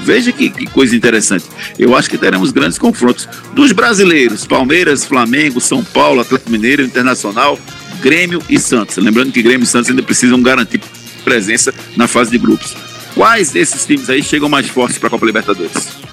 [0.03, 1.47] Veja que, que, coisa interessante.
[1.78, 7.59] Eu acho que teremos grandes confrontos dos brasileiros: Palmeiras, Flamengo, São Paulo, Atlético Mineiro, Internacional,
[8.03, 8.97] Grêmio e Santos.
[8.99, 10.80] Lembrando que Grêmio e Santos ainda precisam garantir
[11.24, 12.76] presença na fase de grupos.
[13.14, 16.05] Quais desses times aí chegam mais fortes para a Copa Libertadores?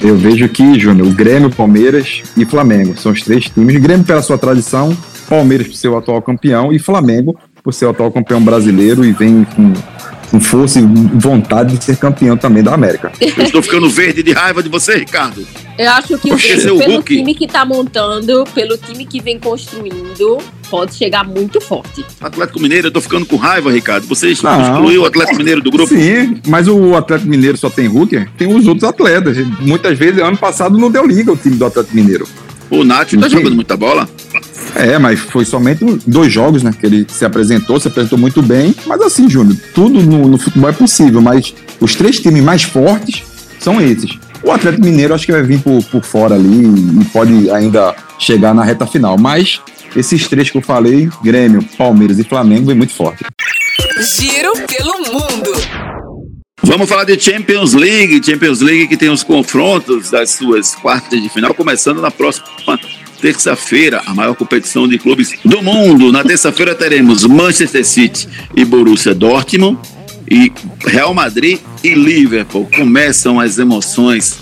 [0.00, 3.76] Eu vejo que, Júnior, o Grêmio, Palmeiras e Flamengo são os três times.
[3.76, 4.96] O Grêmio pela sua tradição,
[5.28, 9.12] Palmeiras por ser o atual campeão e Flamengo por ser o atual campeão brasileiro e
[9.12, 9.72] vem com,
[10.30, 13.10] com força e vontade de ser campeão também da América.
[13.20, 15.46] Eu estou ficando verde de raiva de você, Ricardo.
[15.78, 19.06] Eu acho que o Porque Grêmio, seu pelo Hulk- time que tá montando, pelo time
[19.06, 22.04] que vem construindo, pode chegar muito forte.
[22.20, 24.06] Atlético Mineiro, eu tô ficando com raiva, Ricardo.
[24.08, 24.60] Você Não.
[24.60, 25.88] excluiu o Atlético Mineiro do grupo?
[25.94, 29.36] Sim, mas o Atlético Mineiro só tem Hulk, tem os outros atletas.
[29.60, 32.26] Muitas vezes, ano passado, não deu liga o time do Atlético Mineiro.
[32.70, 33.36] O Nacho tá Sim.
[33.36, 34.08] jogando muita bola.
[34.74, 36.72] É, mas foi somente dois jogos, né?
[36.78, 38.74] Que ele se apresentou, se apresentou muito bem.
[38.86, 43.22] Mas assim, Júnior, tudo no, no futebol é possível, mas os três times mais fortes
[43.58, 44.18] são esses.
[44.42, 46.64] O Atlético Mineiro acho que vai vir por, por fora ali
[47.00, 49.18] e pode ainda chegar na reta final.
[49.18, 49.60] Mas
[49.96, 53.24] esses três que eu falei, Grêmio, Palmeiras e Flamengo, vem muito forte.
[54.00, 55.50] Giro pelo mundo.
[56.62, 58.20] Vamos falar de Champions League.
[58.24, 62.46] Champions League que tem os confrontos das suas quartas de final, começando na próxima
[63.20, 66.12] terça-feira, a maior competição de clubes do mundo.
[66.12, 69.78] Na terça-feira teremos Manchester City e Borussia Dortmund
[70.30, 70.52] e
[70.84, 72.68] Real Madrid e Liverpool.
[72.74, 74.38] Começam as emoções.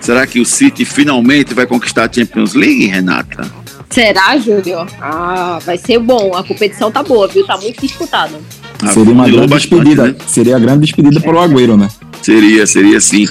[0.00, 3.50] Será que o City finalmente vai conquistar a Champions League, Renata?
[3.90, 4.86] Será, Júlio?
[5.00, 6.34] Ah, vai ser bom.
[6.34, 7.44] A competição tá boa, viu?
[7.44, 8.40] Tá muito disputada.
[8.94, 10.06] Seria uma grande bastante, despedida.
[10.06, 10.14] né?
[10.26, 11.88] Seria a grande despedida para o Agüero, né?
[12.22, 13.26] Seria, seria sim.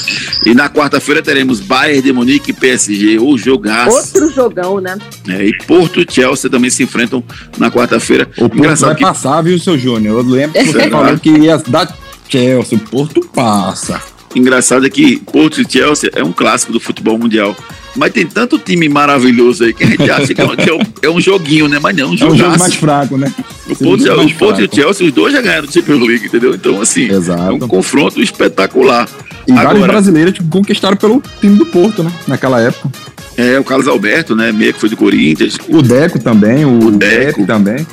[0.45, 3.95] E na quarta-feira teremos Bayern de Munique e PSG, o jogaço.
[3.95, 4.97] Outro jogão, né?
[5.27, 7.23] É, e Porto e Chelsea também se enfrentam
[7.57, 8.27] na quarta-feira.
[8.37, 10.19] O Porto Engraçado vai que passar, viu, seu Júnior?
[10.19, 10.89] Eu lembro que você Será?
[10.89, 11.95] falou que ia dar
[12.27, 12.77] Chelsea.
[12.77, 14.01] O Porto passa.
[14.35, 17.55] Engraçado é que Porto e Chelsea é um clássico do futebol mundial.
[17.95, 20.73] Mas tem tanto time maravilhoso aí que a gente acha que é um, que é
[20.73, 21.79] um- é um joguinho, né?
[21.81, 22.59] Mas não, um É um jogo jogaço.
[22.59, 23.33] mais fraco, né?
[23.67, 24.69] O Porto, mais o Porto e o.
[24.75, 26.53] Chelsea, os dois já ganharam o Champions League, entendeu?
[26.53, 27.67] Então, assim, é um Exato.
[27.67, 29.09] confronto espetacular.
[29.47, 32.11] E vários Agora, brasileiros tipo, conquistaram pelo time do Porto, né?
[32.27, 32.89] Naquela época.
[33.35, 34.51] é o Carlos Alberto, né?
[34.51, 35.57] Meia que foi do Corinthians.
[35.67, 37.37] O Deco também, o, Deco.
[37.37, 37.87] Pepe também.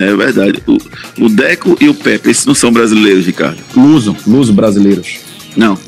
[0.00, 0.60] É verdade.
[0.66, 0.76] O,
[1.24, 3.58] o Deco e o Pepe, esses não são brasileiros, Ricardo.
[3.76, 5.18] Luso, Luso brasileiros.
[5.56, 5.78] Não.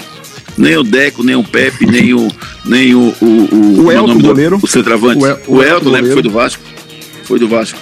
[0.57, 2.29] Nem o Deco, nem o Pepe, nem o.
[2.65, 3.15] Nem o.
[3.21, 4.59] O, o, como é Elton, nome do- goleiro.
[4.63, 5.19] O centroavante.
[5.19, 6.13] O O, El- o Elton, Elton, que goleiro.
[6.15, 6.63] foi do Vasco?
[7.25, 7.79] Foi do Vasco.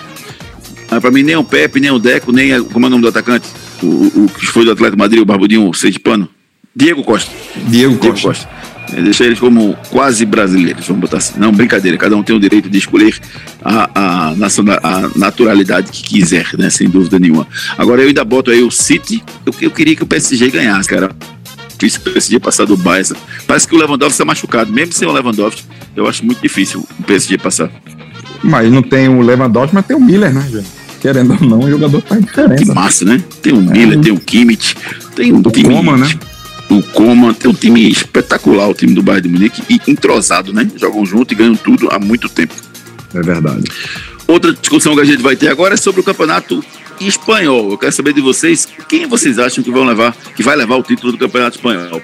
[0.90, 2.52] Mas pra mim, nem o Pepe, nem o Deco, nem.
[2.52, 3.46] a- Como é o nome do atacante?
[3.82, 6.28] O, o, o que foi do Atlético Madrid, o Barbudinho, o Sergipano.
[6.74, 7.30] Diego Costa.
[7.68, 8.28] Diego Diego Costa.
[8.28, 8.48] Costa.
[8.92, 11.34] É, Deixa eles como quase brasileiros, vamos botar assim.
[11.38, 13.18] Não, brincadeira, cada um tem o direito de escolher
[13.64, 16.70] a, a, a naturalidade que quiser, né?
[16.70, 17.48] Sem dúvida nenhuma.
[17.76, 19.24] Agora eu ainda boto aí o City.
[19.44, 21.10] Eu, eu queria que o PSG ganhasse, cara.
[21.78, 23.14] Difícil o PSG passar do Bayern.
[23.46, 24.72] Parece que o Lewandowski está machucado.
[24.72, 25.62] Mesmo sem o Lewandowski,
[25.94, 27.70] eu acho muito difícil o PSG passar.
[28.42, 30.64] Mas não tem o Lewandowski, mas tem o Miller, né, Júnior?
[31.00, 32.74] Querendo ou não, o jogador faz Que diferença.
[32.74, 33.22] massa, né?
[33.42, 34.74] Tem o Miller, tem o Kimmich,
[35.14, 35.68] tem O time.
[35.74, 36.08] Coman, né?
[36.70, 40.68] O Coman, tem um time espetacular, o time do Bayern de Munique, e entrosado, né?
[40.76, 42.54] Jogam junto e ganham tudo há muito tempo.
[43.14, 43.64] É verdade.
[44.26, 46.64] Outra discussão que a gente vai ter agora é sobre o campeonato
[47.00, 47.70] espanhol.
[47.70, 50.82] Eu quero saber de vocês quem vocês acham que vão levar, que vai levar o
[50.82, 52.02] título do campeonato espanhol.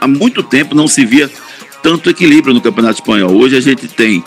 [0.00, 1.30] Há muito tempo não se via
[1.82, 3.34] tanto equilíbrio no campeonato espanhol.
[3.34, 4.24] Hoje a gente tem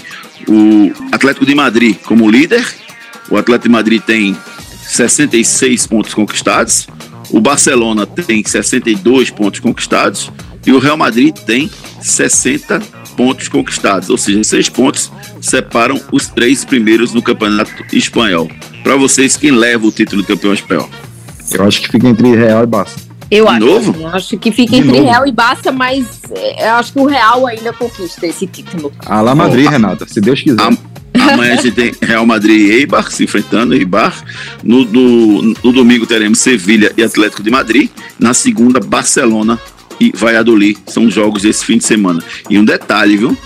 [0.48, 2.66] o Atlético de Madrid como líder.
[3.30, 4.38] O Atlético de Madrid tem
[4.84, 6.88] 66 pontos conquistados.
[7.30, 10.32] O Barcelona tem 62 pontos conquistados.
[10.66, 11.70] E o Real Madrid tem
[12.02, 12.80] 60
[13.16, 14.10] pontos conquistados.
[14.10, 15.12] Ou seja, seis pontos
[15.42, 18.50] separam os três primeiros no campeonato espanhol.
[18.88, 20.90] Para vocês, quem leva o título de campeão espanhol?
[21.52, 22.96] Eu acho que fica entre Real e Barça.
[23.30, 23.66] Eu De acho.
[23.66, 23.92] novo?
[23.92, 25.04] assim, acho que fica De entre novo.
[25.04, 28.94] Real e Barça, mas é, eu acho que o Real ainda conquista esse título.
[29.06, 30.62] A La Madrid, Renata, se Deus quiser.
[30.62, 30.78] Am-
[31.34, 34.24] Amanhã a gente tem Real Madrid e Eibar se enfrentando, Eibar.
[34.64, 37.90] No, no, no domingo teremos Sevilha e Atlético de Madrid.
[38.18, 39.60] Na segunda, Barcelona
[40.00, 40.78] e Valladolid.
[40.88, 42.24] São jogos desse fim de semana.
[42.50, 43.38] E um detalhe, viu?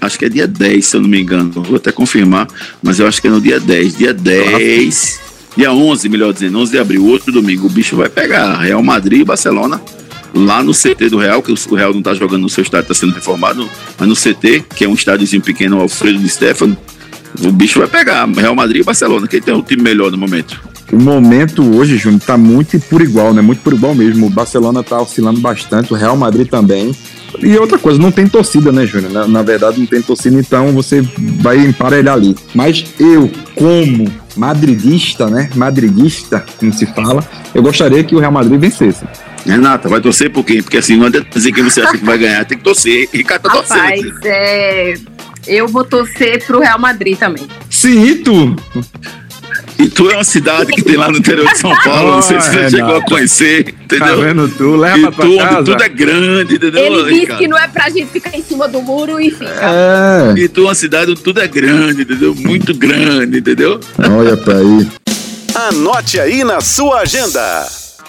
[0.00, 1.50] Acho que é dia 10, se eu não me engano.
[1.50, 2.48] Vou até confirmar,
[2.82, 3.96] mas eu acho que é no dia 10.
[3.96, 5.20] Dia 10.
[5.56, 7.66] Dia 11, melhor dizendo, 11 de abril, outro domingo.
[7.66, 9.80] O bicho vai pegar Real Madrid e Barcelona
[10.34, 12.94] lá no CT do Real, que o Real não está jogando no seu estádio, está
[12.94, 16.76] sendo reformado, mas no CT, que é um estádiozinho pequeno, Alfredo de Stefano,
[17.42, 19.26] o bicho vai pegar Real Madrid e Barcelona.
[19.26, 20.60] Quem tem o time melhor no momento?
[20.92, 23.40] O momento hoje, Júnior, tá muito por igual, né?
[23.40, 24.26] Muito por igual mesmo.
[24.26, 26.94] O Barcelona tá oscilando bastante, o Real Madrid também.
[27.38, 29.12] E outra coisa, não tem torcida, né, Júnior?
[29.12, 31.00] Na, na verdade, não tem torcida, então você
[31.40, 32.34] vai emparelhar ali.
[32.54, 35.50] Mas eu, como madridista, né?
[35.54, 39.04] Madridista, como se fala, eu gostaria que o Real Madrid vencesse.
[39.44, 40.62] Renata, vai torcer por quem?
[40.62, 43.08] Porque assim, não adianta dizer quem você acha que vai ganhar, tem que torcer.
[43.12, 43.78] Ricardo tá torcendo.
[43.78, 44.28] Rapaz, aqui.
[44.28, 44.94] é,
[45.46, 47.46] eu vou torcer pro Real Madrid também.
[47.70, 48.56] Sim, tu?
[49.78, 52.40] E tu é uma cidade que tem lá no interior de São Paulo, não sei
[52.40, 54.20] se você chegou a conhecer, Tá entendeu?
[54.20, 54.76] vendo tu?
[54.76, 55.62] Leva e pra casa.
[55.64, 56.84] tudo é grande, entendeu?
[56.84, 57.38] Ele disse Ricardo?
[57.40, 59.46] que não é pra gente ficar em cima do muro e fica.
[59.46, 62.34] É, E tu é uma cidade onde tudo é grande, entendeu?
[62.34, 63.80] Muito grande, entendeu?
[63.98, 64.88] olha pra aí.
[65.68, 67.40] Anote aí na sua agenda.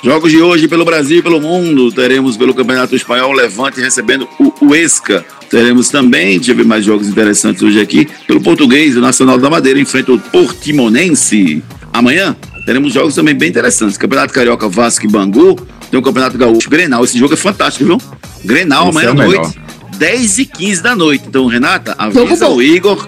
[0.04, 1.91] Jogos de hoje pelo Brasil e pelo mundo.
[1.91, 5.24] Teremos pelo Campeonato Espanhol Levante recebendo o Huesca.
[5.47, 8.08] Teremos também, deixa eu ver mais jogos interessantes hoje aqui.
[8.26, 11.64] Pelo português, o Nacional da Madeira enfrenta o Portimonense.
[11.93, 12.36] Amanhã
[12.66, 13.95] teremos jogos também bem interessantes.
[13.95, 15.56] Campeonato Carioca Vasco e Bangu.
[15.91, 17.04] Tem o Campeonato Gaúcho Grenal.
[17.04, 18.02] Esse jogo é fantástico, viu?
[18.43, 19.43] Grenal Esse amanhã é à melhor.
[19.43, 19.62] noite.
[19.97, 21.26] 10 e 15 da noite.
[21.28, 23.06] Então, Renata, avisa o Igor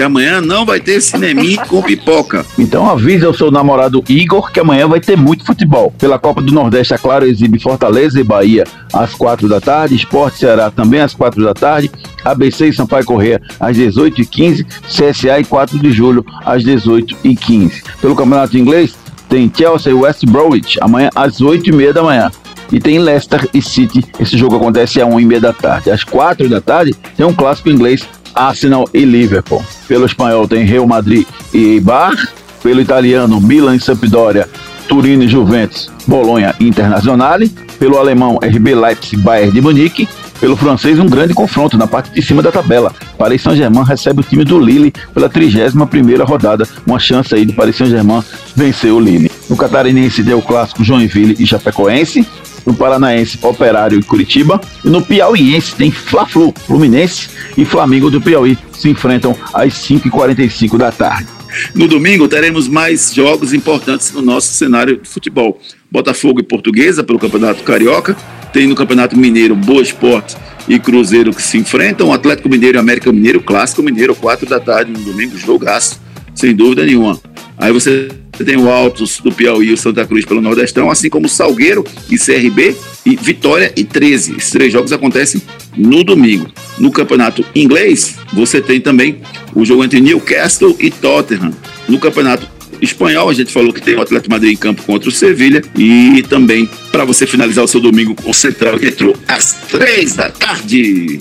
[0.00, 2.46] que amanhã não vai ter cineminha com pipoca.
[2.58, 5.92] Então avisa o seu namorado Igor que amanhã vai ter muito futebol.
[5.98, 10.38] Pela Copa do Nordeste, a Claro exibe Fortaleza e Bahia às quatro da tarde, Esporte
[10.38, 11.90] Ceará também às quatro da tarde,
[12.24, 17.82] ABC e Sampaio Correia às 18h15, CSA e 4 de julho às 18h15.
[18.00, 18.96] Pelo Campeonato Inglês,
[19.28, 22.30] tem Chelsea e West Bromwich amanhã às 8h30 da manhã.
[22.72, 24.02] E tem Leicester e City.
[24.18, 25.90] Esse jogo acontece às 1h30 da tarde.
[25.90, 29.64] Às 4 da tarde tem um clássico inglês Arsenal e Liverpool.
[29.88, 32.14] Pelo espanhol tem Real Madrid e Eibar.
[32.62, 34.46] Pelo italiano, Milan e Sampdoria,
[34.86, 37.48] Turino e Juventus, Bolonha e Internazionale.
[37.78, 40.08] Pelo alemão, RB Leipzig e Bayern de Munique.
[40.40, 42.94] Pelo francês, um grande confronto na parte de cima da tabela.
[43.18, 46.66] Paris Saint-Germain recebe o time do Lille pela 31ª rodada.
[46.86, 48.22] Uma chance aí do Paris Saint-Germain
[48.56, 49.30] vencer o Lille.
[49.50, 52.26] No catarinense tem o clássico Joinville e Chapecoense.
[52.66, 54.60] No Paranaense, Operário e Curitiba.
[54.84, 60.90] E no Piauiense tem Fla-Flu, Fluminense e Flamengo do Piauí se enfrentam às 5h45 da
[60.90, 61.28] tarde.
[61.74, 65.60] No domingo teremos mais jogos importantes no nosso cenário de futebol.
[65.90, 68.16] Botafogo e Portuguesa pelo Campeonato Carioca.
[68.52, 70.36] Tem no Campeonato Mineiro Boa Esporte
[70.68, 72.12] e Cruzeiro que se enfrentam.
[72.12, 75.99] Atlético Mineiro e América Mineiro, Clássico Mineiro, 4 da tarde no domingo, jogaço,
[76.40, 77.20] sem dúvida nenhuma.
[77.58, 78.08] Aí você
[78.44, 82.18] tem o Altos do Piauí e o Santa Cruz pelo Nordestão, assim como Salgueiro e
[82.18, 82.74] CRB
[83.04, 84.36] e Vitória e 13.
[84.38, 85.42] Esses três jogos acontecem
[85.76, 86.50] no domingo.
[86.78, 89.20] No campeonato inglês, você tem também
[89.54, 91.52] o jogo entre Newcastle e Tottenham.
[91.86, 92.48] No campeonato
[92.80, 96.24] espanhol, a gente falou que tem o Atlético Madrid em campo contra o Sevilha e
[96.28, 100.30] também para você finalizar o seu domingo com o Central que entrou às três da
[100.30, 101.20] tarde.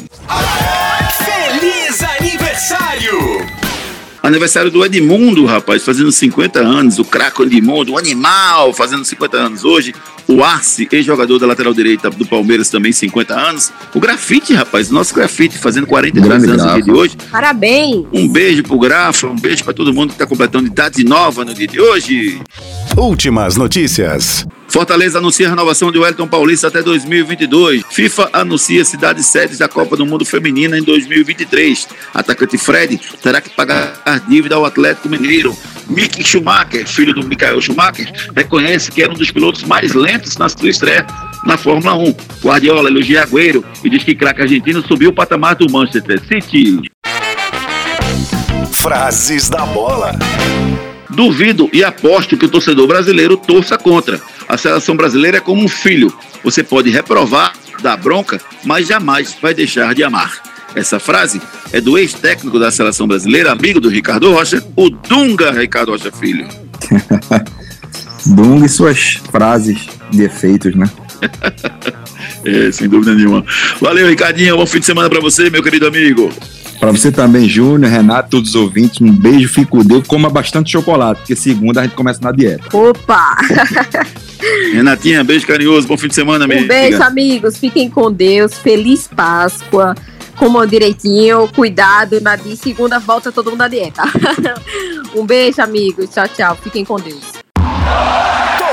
[1.25, 3.58] Feliz aniversário!
[4.21, 6.99] Aniversário do Edmundo, rapaz, fazendo 50 anos.
[6.99, 9.93] O craque Edmundo, o animal, fazendo 50 anos hoje.
[10.27, 13.71] O Arce, ex-jogador da lateral direita do Palmeiras, também 50 anos.
[13.95, 17.17] O Grafite, rapaz, nosso Grafite, fazendo 42 Grande anos no dia de hoje.
[17.31, 18.05] Parabéns!
[18.13, 21.53] Um beijo pro Grafa, um beijo para todo mundo que está completando idade nova no
[21.53, 22.39] dia de hoje.
[22.97, 24.45] Últimas notícias.
[24.69, 27.81] Fortaleza anuncia a renovação de Wellington Paulista até 2022.
[27.89, 31.87] FIFA anuncia cidades sedes da Copa do Mundo Feminina em 2023.
[32.13, 33.93] Atacante Fred terá que pagar
[34.27, 35.57] dívida ao Atlético Mineiro.
[35.89, 40.47] Mick Schumacher, filho do Michael Schumacher, reconhece que era um dos pilotos mais lentos na
[40.47, 41.05] sua estreia
[41.43, 42.15] na Fórmula 1.
[42.43, 46.81] Guardiola elogia Agüero e diz que craque argentino subiu o patamar do Manchester City.
[48.71, 50.11] Frases da bola.
[51.09, 54.21] Duvido e aposto que o torcedor brasileiro torça contra.
[54.47, 56.13] A seleção brasileira é como um filho.
[56.43, 60.41] Você pode reprovar, dar bronca, mas jamais vai deixar de amar.
[60.75, 61.41] Essa frase
[61.73, 66.47] é do ex-técnico da seleção brasileira, amigo do Ricardo Rocha, o Dunga Ricardo Rocha Filho.
[68.25, 70.89] Dunga e suas frases de efeitos, né?
[72.45, 73.43] É, sem dúvida nenhuma.
[73.81, 74.55] Valeu, Ricardinho.
[74.55, 76.31] Bom fim de semana pra você, meu querido amigo.
[76.79, 80.71] Pra você também, Júnior, Renato, todos os ouvintes, um beijo, fique com Deus, coma bastante
[80.71, 82.63] chocolate, porque segunda a gente começa na dieta.
[82.75, 83.35] Opa!
[84.71, 85.87] Renatinha, beijo carinhoso.
[85.87, 86.63] Bom fim de semana, amigo.
[86.63, 87.57] Um beijo, amigos.
[87.57, 88.53] Fiquem com Deus.
[88.57, 89.93] Feliz Páscoa.
[90.37, 91.49] Comam direitinho.
[91.49, 92.21] Cuidado.
[92.21, 94.03] Na segunda volta todo mundo na dieta.
[95.13, 96.09] um beijo, amigos.
[96.09, 96.57] Tchau, tchau.
[96.63, 97.33] Fiquem com Deus.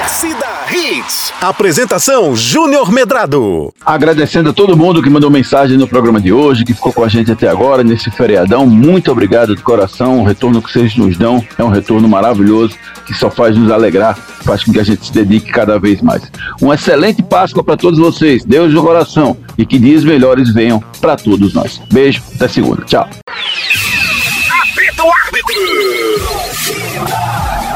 [0.07, 1.32] Torcida Hits.
[1.40, 3.74] Apresentação Júnior Medrado.
[3.84, 7.09] Agradecendo a todo mundo que mandou mensagem no programa de hoje, que ficou com a
[7.09, 8.68] gente até agora, nesse feriadão.
[8.68, 10.20] Muito obrigado de coração.
[10.20, 14.16] O retorno que vocês nos dão é um retorno maravilhoso, que só faz nos alegrar,
[14.44, 16.30] faz com que a gente se dedique cada vez mais.
[16.62, 18.44] Um excelente Páscoa para todos vocês.
[18.44, 19.36] Deus no coração.
[19.59, 21.82] E que dias melhores venham para todos nós.
[21.92, 22.84] Beijo, até segunda.
[22.84, 23.09] Tchau.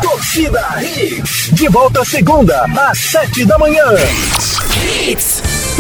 [0.00, 1.19] Torcida Hits.
[1.53, 3.84] De volta segunda, às sete da manhã.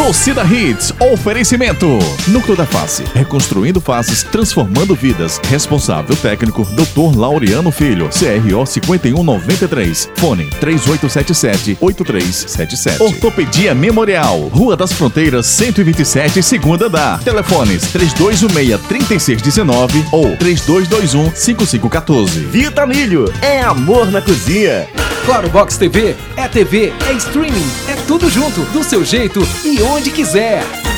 [0.02, 1.98] Torcida Hits, oferecimento.
[2.28, 5.38] Núcleo da Face, reconstruindo faces, transformando vidas.
[5.50, 7.14] Responsável técnico, Dr.
[7.14, 10.10] Laureano Filho, CRO 5193.
[10.16, 12.98] Fone 3877-8377.
[12.98, 17.22] Ortopedia Memorial, Rua das Fronteiras, 127, segunda andar.
[17.22, 22.46] Telefones 3216-3619 ou 3221-5514.
[22.46, 24.88] Vitamilho é amor na cozinha.
[25.26, 30.10] Claro Box TV é TV, é streaming, é tudo junto, do seu jeito e onde
[30.12, 30.89] quiser.